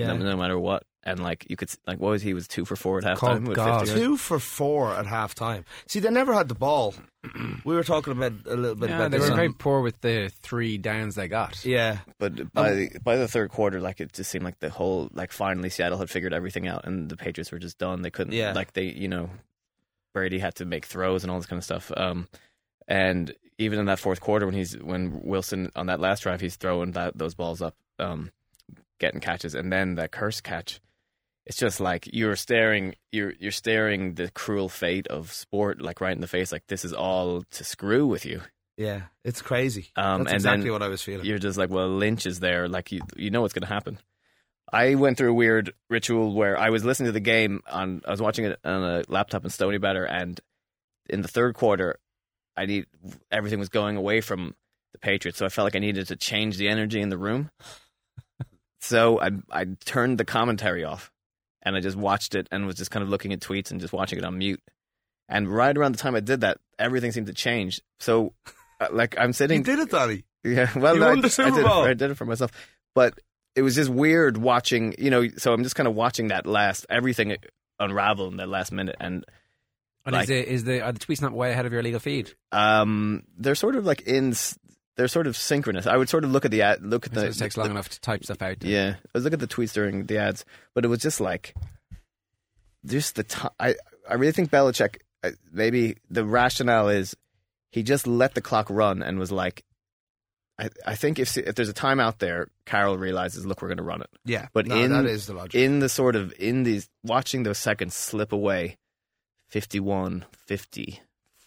[0.07, 0.83] no, no matter what.
[1.09, 3.17] And like you could like what was he He was two for four at halftime.
[3.17, 3.87] Called with God.
[3.87, 5.65] Two for four at half time.
[5.87, 6.93] See, they never had the ball.
[7.65, 9.99] we were talking about a little bit Yeah, about they this were very poor with
[10.01, 11.65] the three downs they got.
[11.65, 15.09] Yeah, But by the, by the third quarter, like it just seemed like the whole
[15.13, 18.01] like finally Seattle had figured everything out, and the Patriots were just done.
[18.03, 18.53] They couldn't Yeah.
[18.53, 19.29] like they you know
[20.13, 21.91] Brady had to make throws and all this kind of stuff.
[21.97, 22.27] Um,
[22.87, 26.55] and even in that fourth quarter, when he's when Wilson on that last drive, he's
[26.55, 28.31] throwing that those balls up, um,
[28.99, 30.79] getting catches, and then that Kearse catch.
[31.49, 36.15] It's just like you're staring, you're you're staring the cruel fate of sport like right
[36.15, 36.51] in the face.
[36.51, 38.41] Like this is all to screw with you.
[38.77, 39.89] yeah, it's crazy.
[39.95, 41.25] Um, That's exactly what I was feeling.
[41.25, 42.69] You're just like, well, Lynch is there.
[42.69, 43.99] Like you, you know what's going to happen.
[44.71, 48.01] I went through a weird ritual where I was listening to the game on.
[48.05, 50.39] I was watching it on a laptop in Stony better and
[51.09, 51.99] in the third quarter,
[52.55, 52.85] I need
[53.31, 54.55] everything was going away from
[54.91, 57.49] the Patriots, so I felt like I needed to change the energy in the room.
[58.79, 61.11] so I I turned the commentary off,
[61.69, 63.93] and I just watched it and was just kind of looking at tweets and just
[63.93, 64.61] watching it on mute.
[65.29, 67.81] And right around the time I did that, everything seemed to change.
[67.99, 68.33] So,
[68.81, 69.59] uh, like I'm sitting.
[69.59, 70.23] You did it, Donny.
[70.43, 71.83] Yeah, well, You I, won the I did, Bowl.
[71.83, 72.51] I did it for myself,
[72.95, 73.19] but
[73.55, 74.95] it was just weird watching.
[74.97, 77.35] You know, so I'm just kind of watching that last everything
[77.79, 79.25] unravel in that last minute, and
[80.05, 81.99] And Like- is, the, is the are the tweets not way ahead of your legal
[81.99, 82.33] feed?
[82.51, 84.33] um, they're sort of like in.
[84.99, 85.87] They're sort of synchronous.
[85.87, 87.27] I would sort of look at the ad, look at the.
[87.27, 88.61] it takes long enough to type stuff out.
[88.61, 90.43] Yeah, I was looking at the tweets during the ads,
[90.75, 91.55] but it was just like,
[92.85, 93.51] just the time.
[93.59, 93.75] I
[94.09, 94.97] I really think Belichick.
[95.23, 97.15] uh, Maybe the rationale is
[97.71, 99.63] he just let the clock run and was like,
[100.57, 103.83] I I think if if there's a timeout there, Carroll realizes, look, we're going to
[103.83, 104.09] run it.
[104.25, 105.55] Yeah, But no, in that is the logic.
[105.61, 108.77] in the sort of in these watching those seconds slip away,
[109.47, 110.99] 51, 50,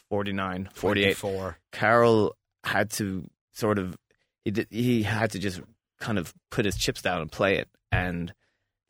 [0.09, 1.17] 49, 48.
[1.19, 1.59] Four.
[1.71, 2.35] Carroll
[2.65, 3.97] had to sort of
[4.45, 5.61] he did, he had to just
[6.01, 8.33] kind of put his chips down and play it and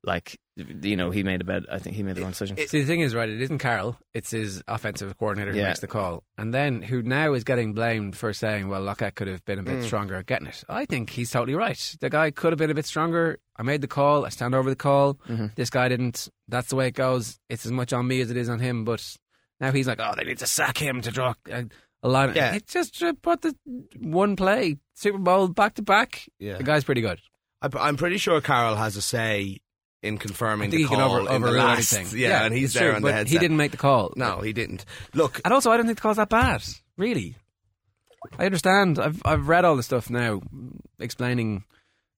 [0.05, 2.57] like you know he made a bad I think he made the wrong decision.
[2.57, 5.69] See, the thing is, right, it isn't Carroll, it's his offensive coordinator who Yeah.
[5.69, 6.25] makes the call.
[6.37, 9.63] And then who now is getting blamed for saying, well, Lockette could have been a
[9.63, 9.85] bit Mm.
[9.85, 10.65] stronger at getting it.
[10.69, 11.97] I think he's totally right.
[12.01, 13.39] The guy could have been a bit stronger.
[13.57, 15.15] I made the call, I stand over the call.
[15.29, 15.47] Mm-hmm.
[15.55, 16.29] This guy didn't.
[16.49, 17.39] That's the way it goes.
[17.49, 18.85] It's as much on me as it is on him.
[18.85, 19.17] But
[19.61, 21.35] now he's like, oh, they need to sack him to draw
[22.03, 22.29] a, lot.
[22.29, 22.37] line.
[22.37, 22.55] Yeah.
[22.55, 23.55] It's just put the
[23.99, 26.29] one play, Super Bowl back to back.
[26.39, 26.57] Yeah.
[26.59, 27.21] The guy's pretty good.
[27.61, 29.59] I, I'm pretty sure Carroll has a say
[30.03, 31.93] in confirming I think the he can call over, in the last.
[31.93, 32.19] anything.
[32.21, 33.33] Yeah, and he's there true, on the but headset.
[33.33, 34.13] He didn't make the call.
[34.17, 34.85] No, he didn't.
[35.15, 36.63] Look, And also, I don't think the call's that bad.
[36.99, 37.37] Really,
[38.39, 38.99] I understand.
[38.99, 40.41] I've I've read all the stuff now,
[40.99, 41.65] explaining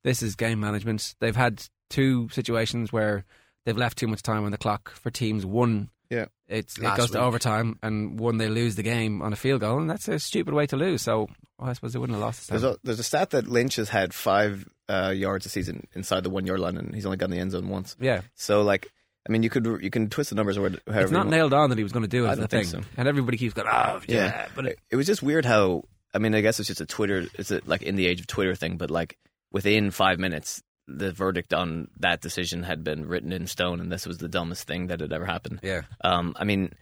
[0.03, 1.15] this is game management.
[1.21, 3.25] They've had two situations where
[3.65, 5.45] they've left too much time on the clock for teams.
[5.47, 6.27] One, Yeah.
[6.55, 9.79] It's it goes to overtime, and one they lose the game on a field goal,
[9.79, 11.03] and that's a stupid way to lose.
[11.03, 11.29] So
[11.59, 12.49] well, I suppose they wouldn't have lost.
[12.49, 16.23] There's a there's a stat that Lynch has had five uh, yards a season inside
[16.23, 17.97] the one yard line, and he's only gotten the end zone once.
[18.01, 18.91] yeah, So like,
[19.29, 21.71] I mean, you could you can twist the numbers or however it's not nailed on
[21.71, 22.31] that he was going to do it.
[22.31, 22.89] I don't think thing, so.
[22.97, 26.19] and everybody keeps going, "Oh, yeah,", Yeah, but it, it was just weird how I
[26.19, 28.55] mean I guess it's just a Twitter it's a, like in the age of Twitter
[28.55, 29.19] thing, but like
[29.51, 34.07] within five minutes the verdict on that decision had been written in stone, and this
[34.07, 35.61] was the dumbest thing that had ever happened.
[35.63, 36.73] yeah, Um, I mean,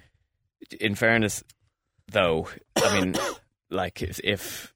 [0.81, 1.43] in fairness,
[2.11, 3.15] though, I mean,
[3.71, 4.75] like if, if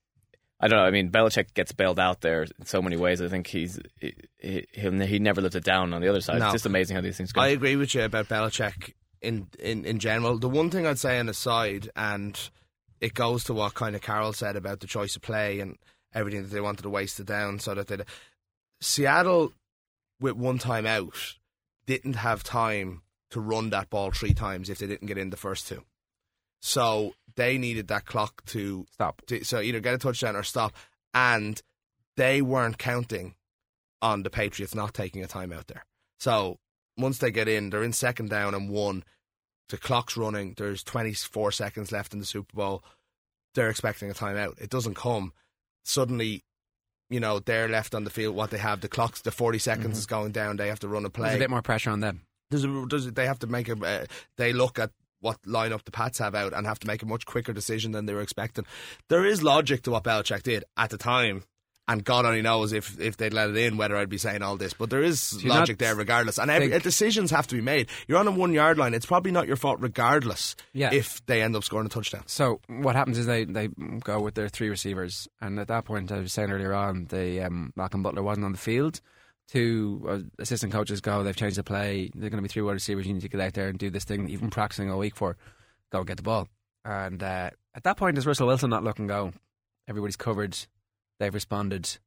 [0.61, 3.21] I don't know, I mean, Belichick gets bailed out there in so many ways.
[3.21, 6.39] I think he's he he, he never lived it down on the other side.
[6.39, 6.47] No.
[6.47, 7.41] It's just amazing how these things go.
[7.41, 10.39] I agree with you about Belichick in, in, in general.
[10.39, 12.39] The one thing I'd say on the side, and
[13.01, 15.77] it goes to what kind of Carroll said about the choice of play and
[16.15, 17.99] everything that they wanted to waste it down so that they
[18.81, 19.53] Seattle
[20.21, 21.37] with one time out
[21.87, 25.37] didn't have time to run that ball three times if they didn't get in the
[25.37, 25.83] first two.
[26.61, 29.23] So they needed that clock to stop.
[29.27, 30.75] to, so either get a touchdown or stop.
[31.15, 31.61] And
[32.17, 33.35] they weren't counting
[34.03, 35.85] on the Patriots not taking a timeout there.
[36.19, 36.59] So
[36.97, 39.05] once they get in, they're in second down and one.
[39.69, 40.55] The clock's running.
[40.57, 42.85] There's 24 seconds left in the Super Bowl.
[43.55, 44.61] They're expecting a timeout.
[44.61, 45.33] It doesn't come.
[45.85, 46.45] Suddenly,
[47.11, 48.35] you know, they're left on the field.
[48.35, 50.57] What they have, the clock's the 40 seconds is going down.
[50.57, 52.23] They have to run a play There's a bit more pressure on them.
[52.51, 54.05] there's a, there's a, they have to make a uh,
[54.37, 54.91] they look at
[55.21, 58.07] what lineup the Pats have out and have to make a much quicker decision than
[58.07, 58.67] they were expecting.
[59.09, 61.45] There is logic to what Belichick did at the time,
[61.89, 64.57] and God only knows if if they'd let it in whether I'd be saying all
[64.57, 64.73] this.
[64.75, 67.89] But there is logic there regardless, and every, decisions have to be made.
[68.09, 70.57] You're on a one yard line; it's probably not your fault regardless.
[70.73, 70.93] Yeah.
[70.93, 72.25] if they end up scoring a touchdown.
[72.27, 73.69] So what happens is they, they
[74.03, 77.43] go with their three receivers, and at that point, I was saying earlier on, the
[77.43, 79.01] um, Malcolm Butler wasn't on the field.
[79.49, 81.23] Two uh, assistant coaches go.
[81.23, 82.11] They've changed the play.
[82.15, 83.07] They're going to be three wide receivers.
[83.07, 84.99] You need to get out there and do this thing that you've been practicing all
[84.99, 85.37] week for.
[85.93, 86.49] Go get the ball.
[86.85, 89.07] And uh, at that point, is Russell Wilson not looking?
[89.07, 89.33] Go.
[89.87, 90.59] Everybody's covered.
[91.19, 91.99] They've responded.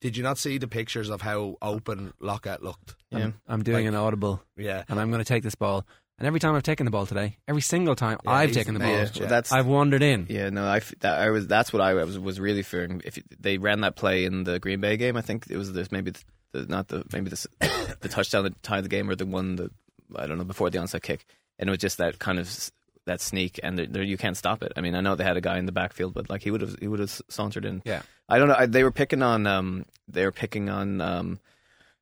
[0.00, 2.96] Did you not see the pictures of how open Lockette looked?
[3.12, 4.82] I'm, I'm doing Like- an audible, Yeah.
[4.88, 5.86] and I'm going to take this ball.
[6.18, 8.80] And every time I've taken the ball today, every single time Yeah, I've taken the
[8.80, 10.26] the ball, best, well, that's I've wandered in.
[10.28, 11.48] Yeah, no, I, f- that, I was.
[11.48, 13.00] That's what I was was really fearing.
[13.04, 15.90] If they ran that play in the Green Bay game, I think it was this
[15.90, 16.20] maybe the,
[16.52, 17.48] the not the maybe the
[18.00, 19.72] the touchdown that tied the game or the one that
[20.14, 21.24] I don't know before the onside kick,
[21.58, 22.70] and it was just that kind of s-
[23.06, 24.72] that sneak, and there, there, you can't stop it.
[24.76, 26.60] I mean, I know they had a guy in the backfield, but like he would
[26.60, 27.82] have he would have sauntered in.
[27.84, 28.02] Yeah.
[28.28, 28.54] I don't know.
[28.56, 31.40] I, they were picking on um they were picking on um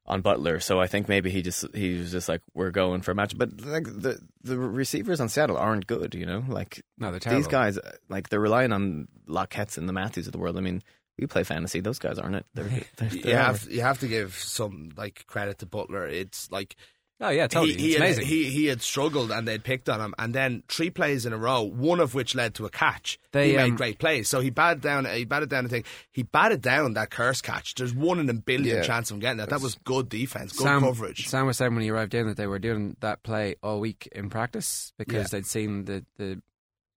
[0.07, 3.13] on Butler, so I think maybe he just he was just like we're going for
[3.13, 3.37] a match.
[3.37, 6.43] But like the the receivers on Seattle aren't good, you know.
[6.49, 7.41] Like No, they're terrible.
[7.41, 7.79] these guys,
[8.09, 10.57] like they're relying on Lockettes and the Matthews of the world.
[10.57, 10.83] I mean,
[11.19, 12.47] we play fantasy; those guys aren't it?
[12.55, 12.65] They're,
[12.97, 16.07] they're, You they're have you have to give some like credit to Butler.
[16.07, 16.77] It's like
[17.23, 17.75] Oh yeah, totally.
[17.75, 18.27] he, he it's had, amazing.
[18.27, 21.37] he he had struggled and they'd picked on him, and then three plays in a
[21.37, 23.19] row, one of which led to a catch.
[23.33, 24.29] They, he made um, great plays.
[24.29, 25.05] So he batted down.
[25.05, 25.85] He batted down the thing.
[26.11, 27.75] He batted down that Kearse catch.
[27.75, 28.83] There's one in a billion Yeah.
[28.83, 29.51] chance of him getting that.
[29.51, 31.29] That was good defense, good Sam, coverage.
[31.29, 34.09] Sam was saying when he arrived in that they were doing that play all week
[34.13, 35.39] in practice because Yeah.
[35.39, 36.41] they'd seen the the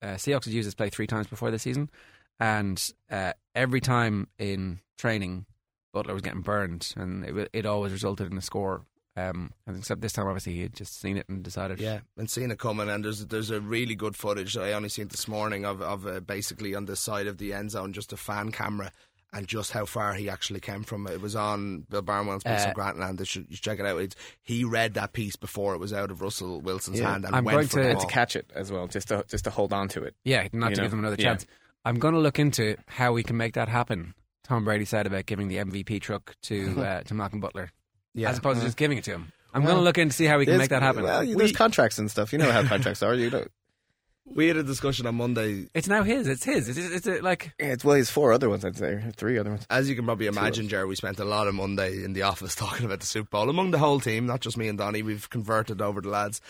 [0.02, 1.90] uh, Seahawks had used this play three times before the season,
[2.40, 5.46] and uh, every time in training,
[5.92, 8.82] Butler was getting burned, and it, it always resulted in a score.
[9.16, 11.80] Um, and except this time, obviously, he had just seen it and decided.
[11.80, 15.08] Yeah, and seeing it coming, and there's there's a really good footage I only seen
[15.08, 18.16] this morning of of uh, basically on the side of the end zone, just a
[18.16, 18.90] fan camera,
[19.34, 21.06] and just how far he actually came from.
[21.06, 23.18] It was on Bill Barnwell's piece Uh, on Grantland.
[23.18, 23.98] You should, you should check it out.
[24.00, 27.12] It's, he read that piece before it was out of Russell Wilson's Yeah.
[27.12, 29.50] hand and I'm went going to- to catch it as well, just to just to
[29.50, 30.14] hold on to it.
[30.24, 30.82] Yeah, not to know?
[30.84, 31.24] give him another Yeah.
[31.32, 31.46] chance.
[31.84, 34.14] I'm going to look into how we can make that happen.
[34.44, 37.72] Tom Brady said about giving the MVP truck to uh, to Malcolm Butler,
[38.14, 38.30] Yeah.
[38.30, 38.66] as opposed to uh-huh.
[38.68, 39.32] just giving it to him.
[39.54, 41.04] I'm Well, going to look in to see how we can make that happen.
[41.04, 42.32] Well, there's contracts and stuff.
[42.32, 43.14] You know how contracts are.
[43.14, 43.44] You know,
[44.24, 45.66] We had a discussion on Monday.
[45.74, 46.26] It's now his.
[46.28, 46.68] It's his.
[46.68, 48.64] It's, it's, it's like it's well, he's four other ones.
[48.64, 49.66] I'd say three other ones.
[49.68, 52.54] As you can probably imagine, Jerry, we spent a lot of Monday in the office
[52.56, 55.02] talking about the Super Bowl among the whole team, not just me and Donny.
[55.02, 56.40] We've converted over the lads.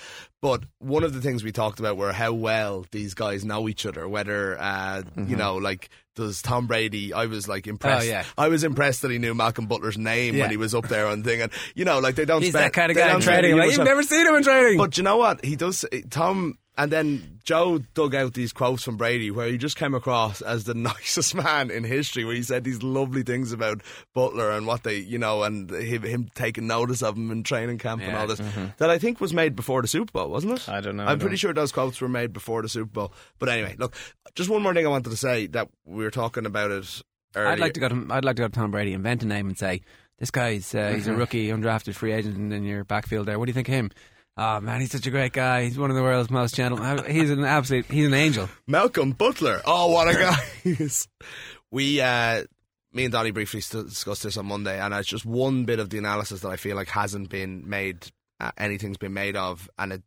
[0.40, 3.86] But one of the things we talked about were how well these guys know each
[3.86, 4.06] other.
[4.08, 8.06] Whether, uh, you know, like, does Tom Brady, I was like impressed.
[8.06, 8.24] Oh, yeah.
[8.36, 10.42] I was impressed that he knew Malcolm Butler's name Yeah.
[10.42, 11.40] when he was up there on thing.
[11.42, 12.66] And, you know, like, they don't he's spend.
[12.66, 13.56] that kind of guy in don't training.
[13.56, 14.78] Like, you've never seen him in training.
[14.78, 15.44] but you know what?
[15.44, 15.84] He does.
[16.10, 20.40] Tom and then Joe dug out these quotes from Brady where he just came across
[20.40, 22.24] as the nicest man in history.
[22.24, 23.82] Where he said these lovely things about
[24.14, 27.78] Butler and what they, you know, and him, him taking notice of him in training
[27.78, 28.40] camp and all this.
[28.78, 30.68] That I think was made before the Super Bowl, wasn't it?
[30.68, 33.12] I don't know, I'm pretty don't- sure those quotes were made before the Super Bowl.
[33.38, 33.94] But anyway, look,
[34.34, 37.02] just one more thing I wanted to say that we were talking about it.
[37.34, 37.48] Earlier.
[37.52, 39.48] I'd like to go to I'd like to go to Tom Brady, invent a name,
[39.48, 39.80] and say
[40.18, 41.18] this guy's uh, he's a Mm-hmm.
[41.18, 43.38] rookie, undrafted free agent in your backfield there.
[43.38, 43.90] What do you think of him?
[44.36, 45.64] Oh man, he's such a great guy.
[45.64, 47.02] He's one of the world's most gentle.
[47.04, 47.86] He's an absolute.
[47.86, 48.48] He's an angel.
[48.66, 49.60] Malcolm Butler.
[49.66, 50.88] Oh, what a guy!
[51.70, 52.44] we, uh,
[52.92, 55.98] me and Donny briefly discussed this on Monday, and it's just one bit of the
[55.98, 58.10] analysis that I feel like hasn't been made.
[58.40, 60.02] Uh, anything's been made of, and it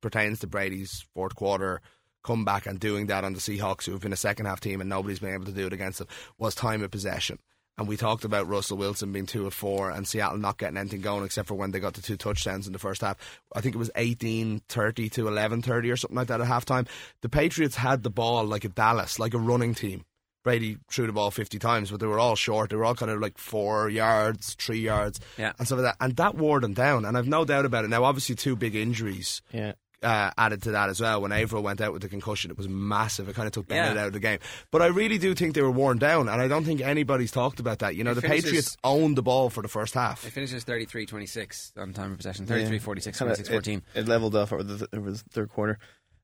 [0.00, 1.80] pertains to Brady's fourth quarter
[2.22, 4.90] comeback and doing that on the Seahawks, who have been a second half team and
[4.90, 6.08] nobody's been able to do it against them.
[6.38, 7.38] Was time of possession.
[7.78, 11.02] And we talked about Russell Wilson being two of four and Seattle not getting anything
[11.02, 13.16] going except for when they got the two touchdowns in the first half.
[13.54, 16.88] I think it was 18 30 to 11 30 or something like that at halftime.
[17.20, 20.04] The Patriots had the ball like a Dallas, like a running team.
[20.42, 22.70] Brady threw the ball 50 times, but they were all short.
[22.70, 25.52] They were all kind of like four yards, three yards, Yeah.
[25.58, 26.04] and stuff like that.
[26.04, 27.04] And that wore them down.
[27.04, 27.88] And I've no doubt about it.
[27.88, 29.72] Now, obviously, two big injuries Yeah.
[30.06, 31.20] Uh, added to that as well.
[31.20, 33.28] When Avril went out with the concussion, it was massive.
[33.28, 34.02] It kind of took Bennett Yeah.
[34.02, 34.38] out of the game.
[34.70, 37.58] But I really do think they were worn down, and I don't think anybody's talked
[37.58, 37.96] about that.
[37.96, 40.24] You know, It the finishes- Patriots owned the ball for the first half.
[40.24, 42.46] It finishes 33-26 on time of possession.
[42.46, 43.82] 33-46, 26-14.
[43.94, 45.78] It, it leveled off over the, over the third quarter.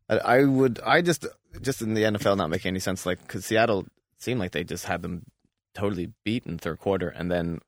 [0.09, 1.27] I, I would, I just,
[1.61, 3.05] just in the NFL, not making any sense.
[3.05, 3.87] Like, because Seattle
[4.19, 5.25] seemed like they just had them
[5.75, 7.59] totally beat in third quarter, and then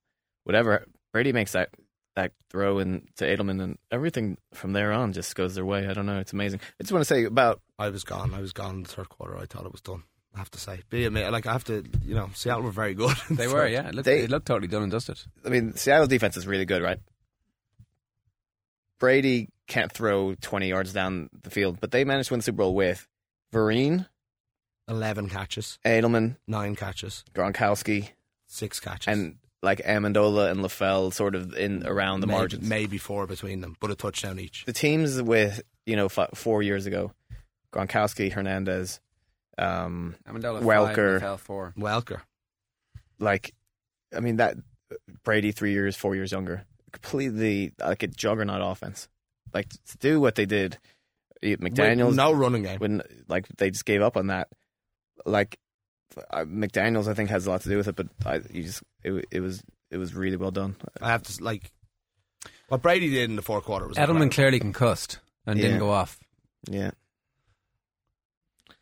[0.44, 1.70] whatever Brady makes that
[2.16, 5.86] that throw in to Edelman, and everything from there on just goes their way.
[5.88, 6.18] I don't know.
[6.20, 6.60] It's amazing.
[6.80, 8.32] I just want to say about I was gone.
[8.34, 9.36] I was gone in the third quarter.
[9.36, 10.04] I thought it was done.
[10.34, 12.94] I have to say, be admit, like I have to, you know, Seattle were very
[12.94, 13.16] good.
[13.30, 13.88] They the were, yeah.
[13.88, 15.18] It looked, They- it looked totally done and dusted.
[15.44, 16.98] I mean, Seattle's defense is really good, right?
[18.98, 22.56] Brady can't throw 20 yards down the field, but they managed to win the Super
[22.58, 23.06] Bowl with
[23.52, 24.06] Vereen,
[24.88, 28.10] Eleven catches, Edelman, nine catches, Gronkowski,
[28.46, 32.68] six catches, and like Amendola and LaFell sort of in around the maybe, margins.
[32.68, 34.64] maybe four between them, but a touchdown each.
[34.64, 37.12] The teams with, you know, f- four years ago,
[37.72, 39.00] Gronkowski, Hernandez,
[39.58, 41.20] um, Amendola Welker.
[41.20, 41.74] five, LaFell four.
[41.78, 42.20] Welker.
[43.18, 43.54] like,
[44.14, 44.56] I mean, that
[45.24, 49.08] Brady, three years, four years younger, completely like a juggernaut offense.
[49.52, 50.78] Like, to do what they did,
[51.42, 52.78] McDaniels, With no running game.
[52.78, 54.48] when like they just gave up on that.
[55.26, 55.58] Like
[56.30, 58.82] uh, McDaniel's, I think has a lot to do with it, but I, you just
[59.02, 60.76] it, it was it was really well done.
[61.00, 61.70] I have to like
[62.68, 64.30] what Brady did in the fourth quarter was Edelman incredible.
[64.30, 65.64] clearly concussed and Yeah.
[65.66, 66.18] didn't go off.
[66.70, 66.92] Yeah,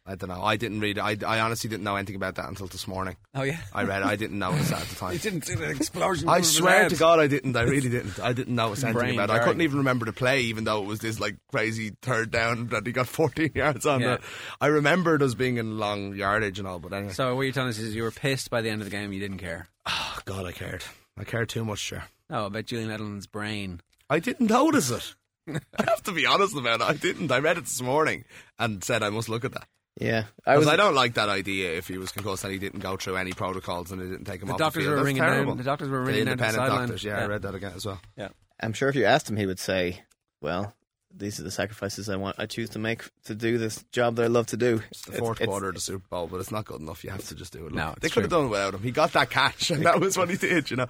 [0.04, 0.42] I don't know.
[0.42, 0.98] I didn't read.
[0.98, 3.16] I, I honestly didn't know anything about that until this morning.
[3.34, 4.02] Oh yeah, I read.
[4.02, 4.06] it.
[4.06, 5.12] I didn't notice that at the time.
[5.12, 6.28] you didn't see the explosion.
[6.28, 7.54] I swear to God, I didn't.
[7.56, 8.18] I really didn't.
[8.18, 9.40] I didn't notice anything Brain about it.
[9.40, 12.66] I couldn't even remember the play, even though it was this like crazy third down
[12.68, 14.00] that he got 14 yards on.
[14.00, 14.16] Yeah.
[14.60, 17.12] I remembered us being in long yardage and all, but anyway.
[17.12, 19.12] So what you're telling us is you were pissed by the end of the game.
[19.12, 19.68] You didn't care.
[19.86, 20.82] oh God, I cared.
[21.16, 22.02] I cared too much, sure.
[22.28, 23.80] Oh, about Julian Edelman's brain.
[24.10, 25.14] I didn't notice it.
[25.78, 26.88] I have to be honest about it.
[26.88, 27.30] I didn't.
[27.30, 28.24] I read it this morning
[28.58, 29.68] and said I must look at that.
[30.00, 30.24] Yeah.
[30.46, 30.66] I was.
[30.68, 33.32] I, don't like that idea if he was concussed and he didn't go through any
[33.32, 34.90] protocols and they didn't take him The off doctors the field.
[34.92, 35.50] were That's ringing terrible.
[35.52, 35.56] down.
[35.58, 36.88] The doctors were The ringing down to the independent sideline.
[36.88, 38.00] doctors, yeah, I read that again as well.
[38.16, 38.28] Yeah,
[38.60, 40.02] I'm sure if you asked him, he would say,
[40.40, 40.74] "Well,
[41.14, 42.36] these are the sacrifices I want.
[42.38, 45.12] I choose to make to do this job that I love to do." It's the
[45.12, 47.04] fourth quarter of the Super Bowl, but it's not good enough.
[47.04, 47.74] You have to just do it.
[47.74, 48.82] No, they could have done it without him.
[48.82, 50.70] He got that catch, and that was what he did.
[50.70, 50.86] You know,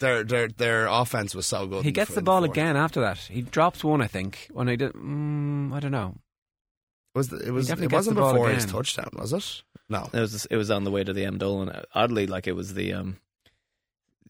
[0.00, 1.84] their their their offense was so good.
[1.84, 2.50] He gets f- the ball fourth.
[2.50, 3.18] again after that.
[3.18, 4.48] He drops one, I think.
[4.50, 6.16] When he did, mm, I don't know.
[7.14, 8.74] Was the, it was it wasn't the ball before his again.
[8.76, 9.62] touchdown, was it?
[9.88, 11.84] No, It was it was on the way to the Amendola.
[11.94, 13.16] Oddly, like it was the um.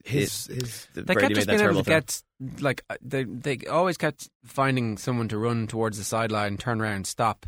[0.04, 1.94] his his the They Brady kept just made being able to throw.
[2.00, 2.22] get
[2.62, 7.06] like uh, they they always kept finding someone to run towards the sideline, turn around,
[7.06, 7.44] stop,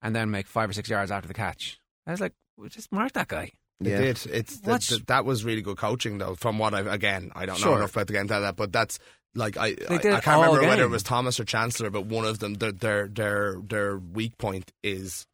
[0.00, 1.78] and then make five or six yards after the catch.
[2.06, 3.52] I was like, well, just mark that guy.
[3.80, 3.98] It Yeah.
[4.00, 4.26] did.
[4.30, 6.34] It's that, What's- that, that was really good coaching, though.
[6.34, 8.72] From what I've again, I don't know enough about the game to tell that, but
[8.72, 8.98] that's
[9.34, 12.24] like I I, I can't all remember whether it was Thomas or Chancellor, but one
[12.24, 15.26] of them their their their their weak point is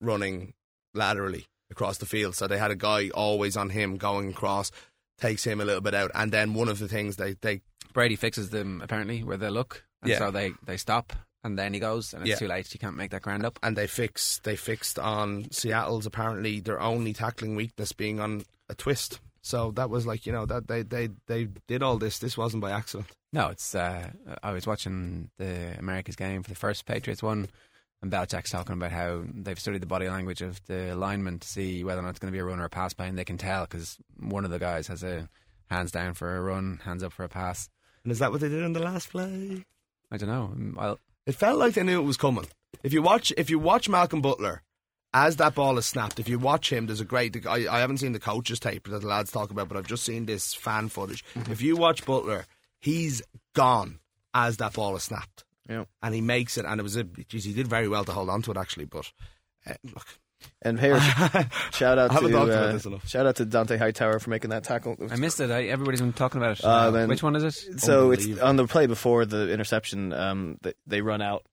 [0.00, 0.52] running
[0.94, 2.34] laterally across the field.
[2.34, 4.70] So they had a guy always on him going across,
[5.18, 7.60] takes him a little bit out, and then one of the things they they
[7.92, 10.18] Brady fixes them apparently where they look, and Yeah.
[10.18, 11.12] so they they stop,
[11.44, 12.36] and then he goes, and it's Yeah.
[12.36, 12.72] too late.
[12.72, 13.58] You can't make that ground up.
[13.62, 18.74] and they fix they fixed on Seattle's apparently their only tackling weakness being on a
[18.74, 19.20] twist.
[19.42, 22.18] So that was like you know that they they they did all this.
[22.18, 23.08] This wasn't by accident.
[23.32, 23.74] No, it's.
[23.74, 24.10] Uh,
[24.42, 27.48] I was watching the America's game for the first Patriots one,
[28.02, 31.84] and Belichick's talking about how they've studied the body language of the lineman to see
[31.84, 33.24] whether or not it's going to be a run or a pass play, and they
[33.24, 35.28] can tell because one of the guys has a
[35.70, 37.68] hands down for a run, hands up for a pass.
[38.04, 39.64] And is that what they did in the last play?
[40.10, 40.74] I don't know.
[40.80, 42.46] I'll, It felt like they knew it was coming.
[42.82, 44.62] If you watch, if you watch Malcolm Butler,
[45.12, 47.46] as that ball is snapped, if you watch him, there's a great.
[47.46, 50.04] I, I haven't seen the coaches tape that the lads talk about, but I've just
[50.04, 51.24] seen this fan footage.
[51.50, 52.46] If you watch Butler,
[52.78, 53.22] he's
[53.54, 53.98] gone
[54.34, 55.84] as that ball is snapped, Yeah.
[56.02, 56.64] and he makes it.
[56.64, 57.04] And it was a.
[57.04, 59.10] Geez, he did very well to hold on to it actually, but.
[59.66, 60.06] Uh, look,
[60.62, 60.98] And here,
[61.72, 64.96] shout out to uh, this shout out to Dont'a Hightower for making that tackle.
[65.10, 65.50] I missed it.
[65.50, 66.64] I, everybody's been talking about it.
[66.64, 67.80] Uh, then- Which one is it?
[67.80, 70.12] So it's on the play before the interception.
[70.14, 71.44] Um, they, they run out.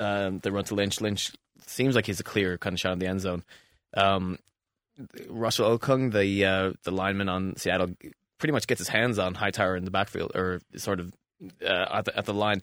[0.00, 1.00] Um, they run to Lynch.
[1.00, 1.30] Lynch
[1.66, 3.42] seems like he's a clear kind of shot in the end zone.
[3.96, 4.38] Um,
[5.28, 7.94] Russell Okung, the uh, the lineman on Seattle,
[8.38, 11.12] pretty much gets his hands on Hightower in the backfield, or sort of
[11.66, 12.62] uh, at the at the line.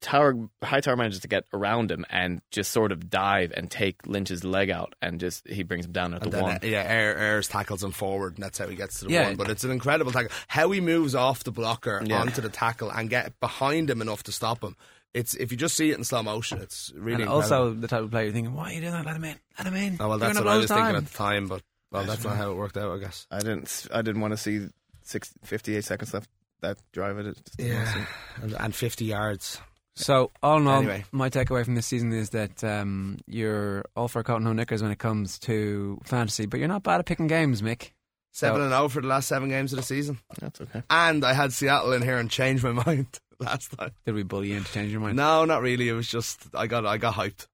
[0.00, 4.44] Tower Hightower manages to get around him and just sort of dive and take Lynch's
[4.44, 6.54] leg out, and just he brings him down at And the then, one.
[6.56, 9.24] uh, yeah, Ayers, Ayers tackles him forward, and that's how he gets to the Yeah.
[9.26, 9.34] one.
[9.36, 10.30] But it's an incredible tackle.
[10.46, 12.20] How he moves off the blocker Yeah.
[12.20, 14.76] onto the tackle and get behind him enough to stop him.
[15.14, 17.42] It's if you just see it in slow motion, it's really and incredible.
[17.64, 19.06] also the type of player you're thinking, why are you doing that?
[19.06, 19.36] Let him in.
[19.58, 19.96] Let him in.
[20.00, 20.96] Oh, well, that's what I was his thinking time.
[20.96, 23.26] at the time, but well, that's not how it worked out, I guess.
[23.30, 24.66] I didn't I didn't want to see
[25.02, 26.28] six, 58 seconds left
[26.60, 27.18] that drive.
[27.18, 28.06] It just didn't wanna see it.
[28.42, 29.60] and, and fifty yards.
[29.94, 31.04] So all in all, Anyway.
[31.10, 34.80] my takeaway from this season is that um, you're all for cotton and no knickers
[34.82, 37.90] when it comes to fantasy, but you're not bad at picking games, Mick.
[38.30, 40.82] Seven So- and zero for the last seven games of the season, That's okay.
[40.90, 43.90] and I had Seattle in here and changed my mind last time.
[44.04, 45.16] Did we bully you into changing your mind?
[45.16, 45.88] No, not really.
[45.88, 47.46] It was just I got I got hyped.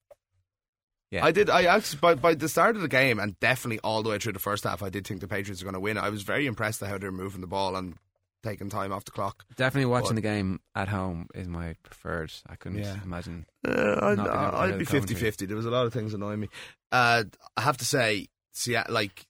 [1.10, 1.24] Yeah.
[1.24, 1.48] I did.
[1.50, 4.32] I actually by by the start of the game and definitely all the way through
[4.32, 5.96] the first half, I did think the Patriots were going to win.
[5.98, 7.94] I was very impressed at how they were moving the ball and
[8.42, 9.44] taking time off the clock.
[9.56, 12.32] Definitely watching But- the game at home is my preferred.
[12.48, 12.96] I couldn't Yeah.
[13.02, 13.46] imagine.
[13.66, 15.20] Uh, Not being able to I'd, I'd be commentary.
[15.30, 15.46] 50-50.
[15.46, 16.48] There was a lot of things annoying me.
[16.92, 17.24] Uh,
[17.56, 19.26] I have to say, Seattle, like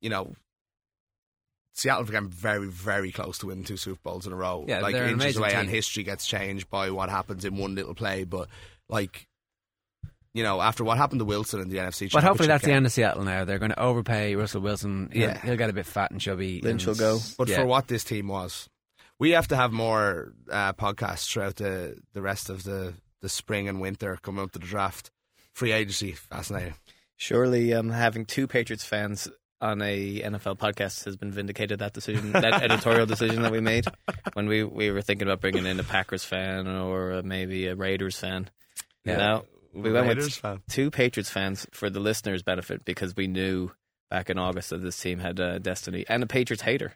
[0.00, 0.34] you know,
[1.78, 4.64] Seattle became very, very close to winning two Super Bowls in a row.
[4.66, 7.76] Yeah, like they're inches amazing away, and history gets changed by what happens in one
[7.76, 8.24] little play.
[8.24, 8.48] But
[8.88, 9.28] like,
[10.34, 12.72] you know, after what happened to Wilson in the NFC, But hopefully Championship that's the
[12.72, 13.44] end of Seattle now.
[13.44, 15.10] They're going to overpay Russell Wilson.
[15.12, 15.40] He'll, Yeah.
[15.40, 16.60] he'll get a bit fat and chubby.
[16.60, 17.20] Lynch and- will go.
[17.38, 17.58] But yeah.
[17.58, 18.68] for what this team was,
[19.20, 23.68] we have to have more uh, podcasts throughout the, the rest of the, the spring
[23.68, 25.12] and winter coming up to the draft.
[25.54, 26.74] Free agency, fascinating.
[27.16, 29.28] Surely, um, having two Patriots fans
[29.60, 31.80] on a NFL podcast has been vindicated.
[31.80, 33.86] That decision, that editorial decision that we made
[34.34, 37.74] when we, we were thinking about bringing in a Packers fan or uh, maybe a
[37.74, 38.50] Raiders fan.
[39.04, 39.16] Yeah.
[39.16, 40.62] know, we went Raiders with fan.
[40.68, 43.70] two Patriots fans for the listeners' benefit because we knew
[44.10, 46.94] back in August that this team had a destiny and a Patriots hater.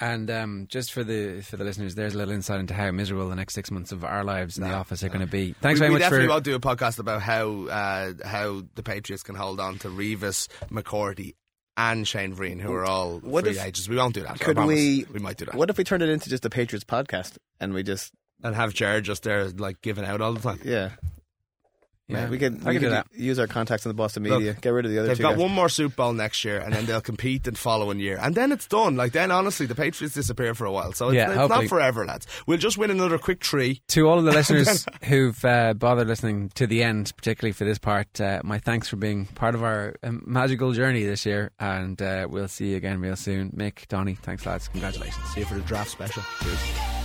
[0.00, 3.28] And um, just for the for the listeners, there's a little insight into how miserable
[3.28, 5.54] the next six months of our lives in the office are going to be.
[5.60, 6.32] Thanks we, very we much definitely for.
[6.32, 10.48] won't do a podcast about how uh, how the Patriots can hold on to Revis,
[10.68, 11.34] McCourty,
[11.76, 13.88] and Shane Vereen, who are all What free if- agents.
[13.88, 14.38] We won't do that.
[14.40, 15.04] Could we?
[15.12, 15.54] We might do that.
[15.54, 18.12] What if we turned it into just a Patriots podcast and we just
[18.42, 20.60] and have Jared just there, like giving out all the time.
[20.64, 20.90] yeah.
[22.06, 23.06] Yeah, we could, I we could do that.
[23.14, 24.54] use our contacts in the Boston Look, media.
[24.60, 25.38] get rid of the other They've got guys.
[25.38, 28.52] one more Super Bowl next year, and then they'll compete the following year, and then
[28.52, 28.94] it's done.
[28.96, 32.04] Like then, honestly, the Patriots disappear for a while, so it's, Yeah, it's not forever,
[32.04, 32.26] lads.
[32.46, 33.80] We'll just win another quick three.
[33.88, 37.78] To all of the listeners who've uh, bothered listening to the end, particularly for this
[37.78, 42.02] part, uh, my thanks for being part of our um, magical journey this year, and
[42.02, 43.50] uh, we'll see you again real soon.
[43.52, 45.24] Mick, Donny, thanks lads, congratulations.
[45.32, 46.22] See you for the draft special.
[46.42, 47.03] Cheers.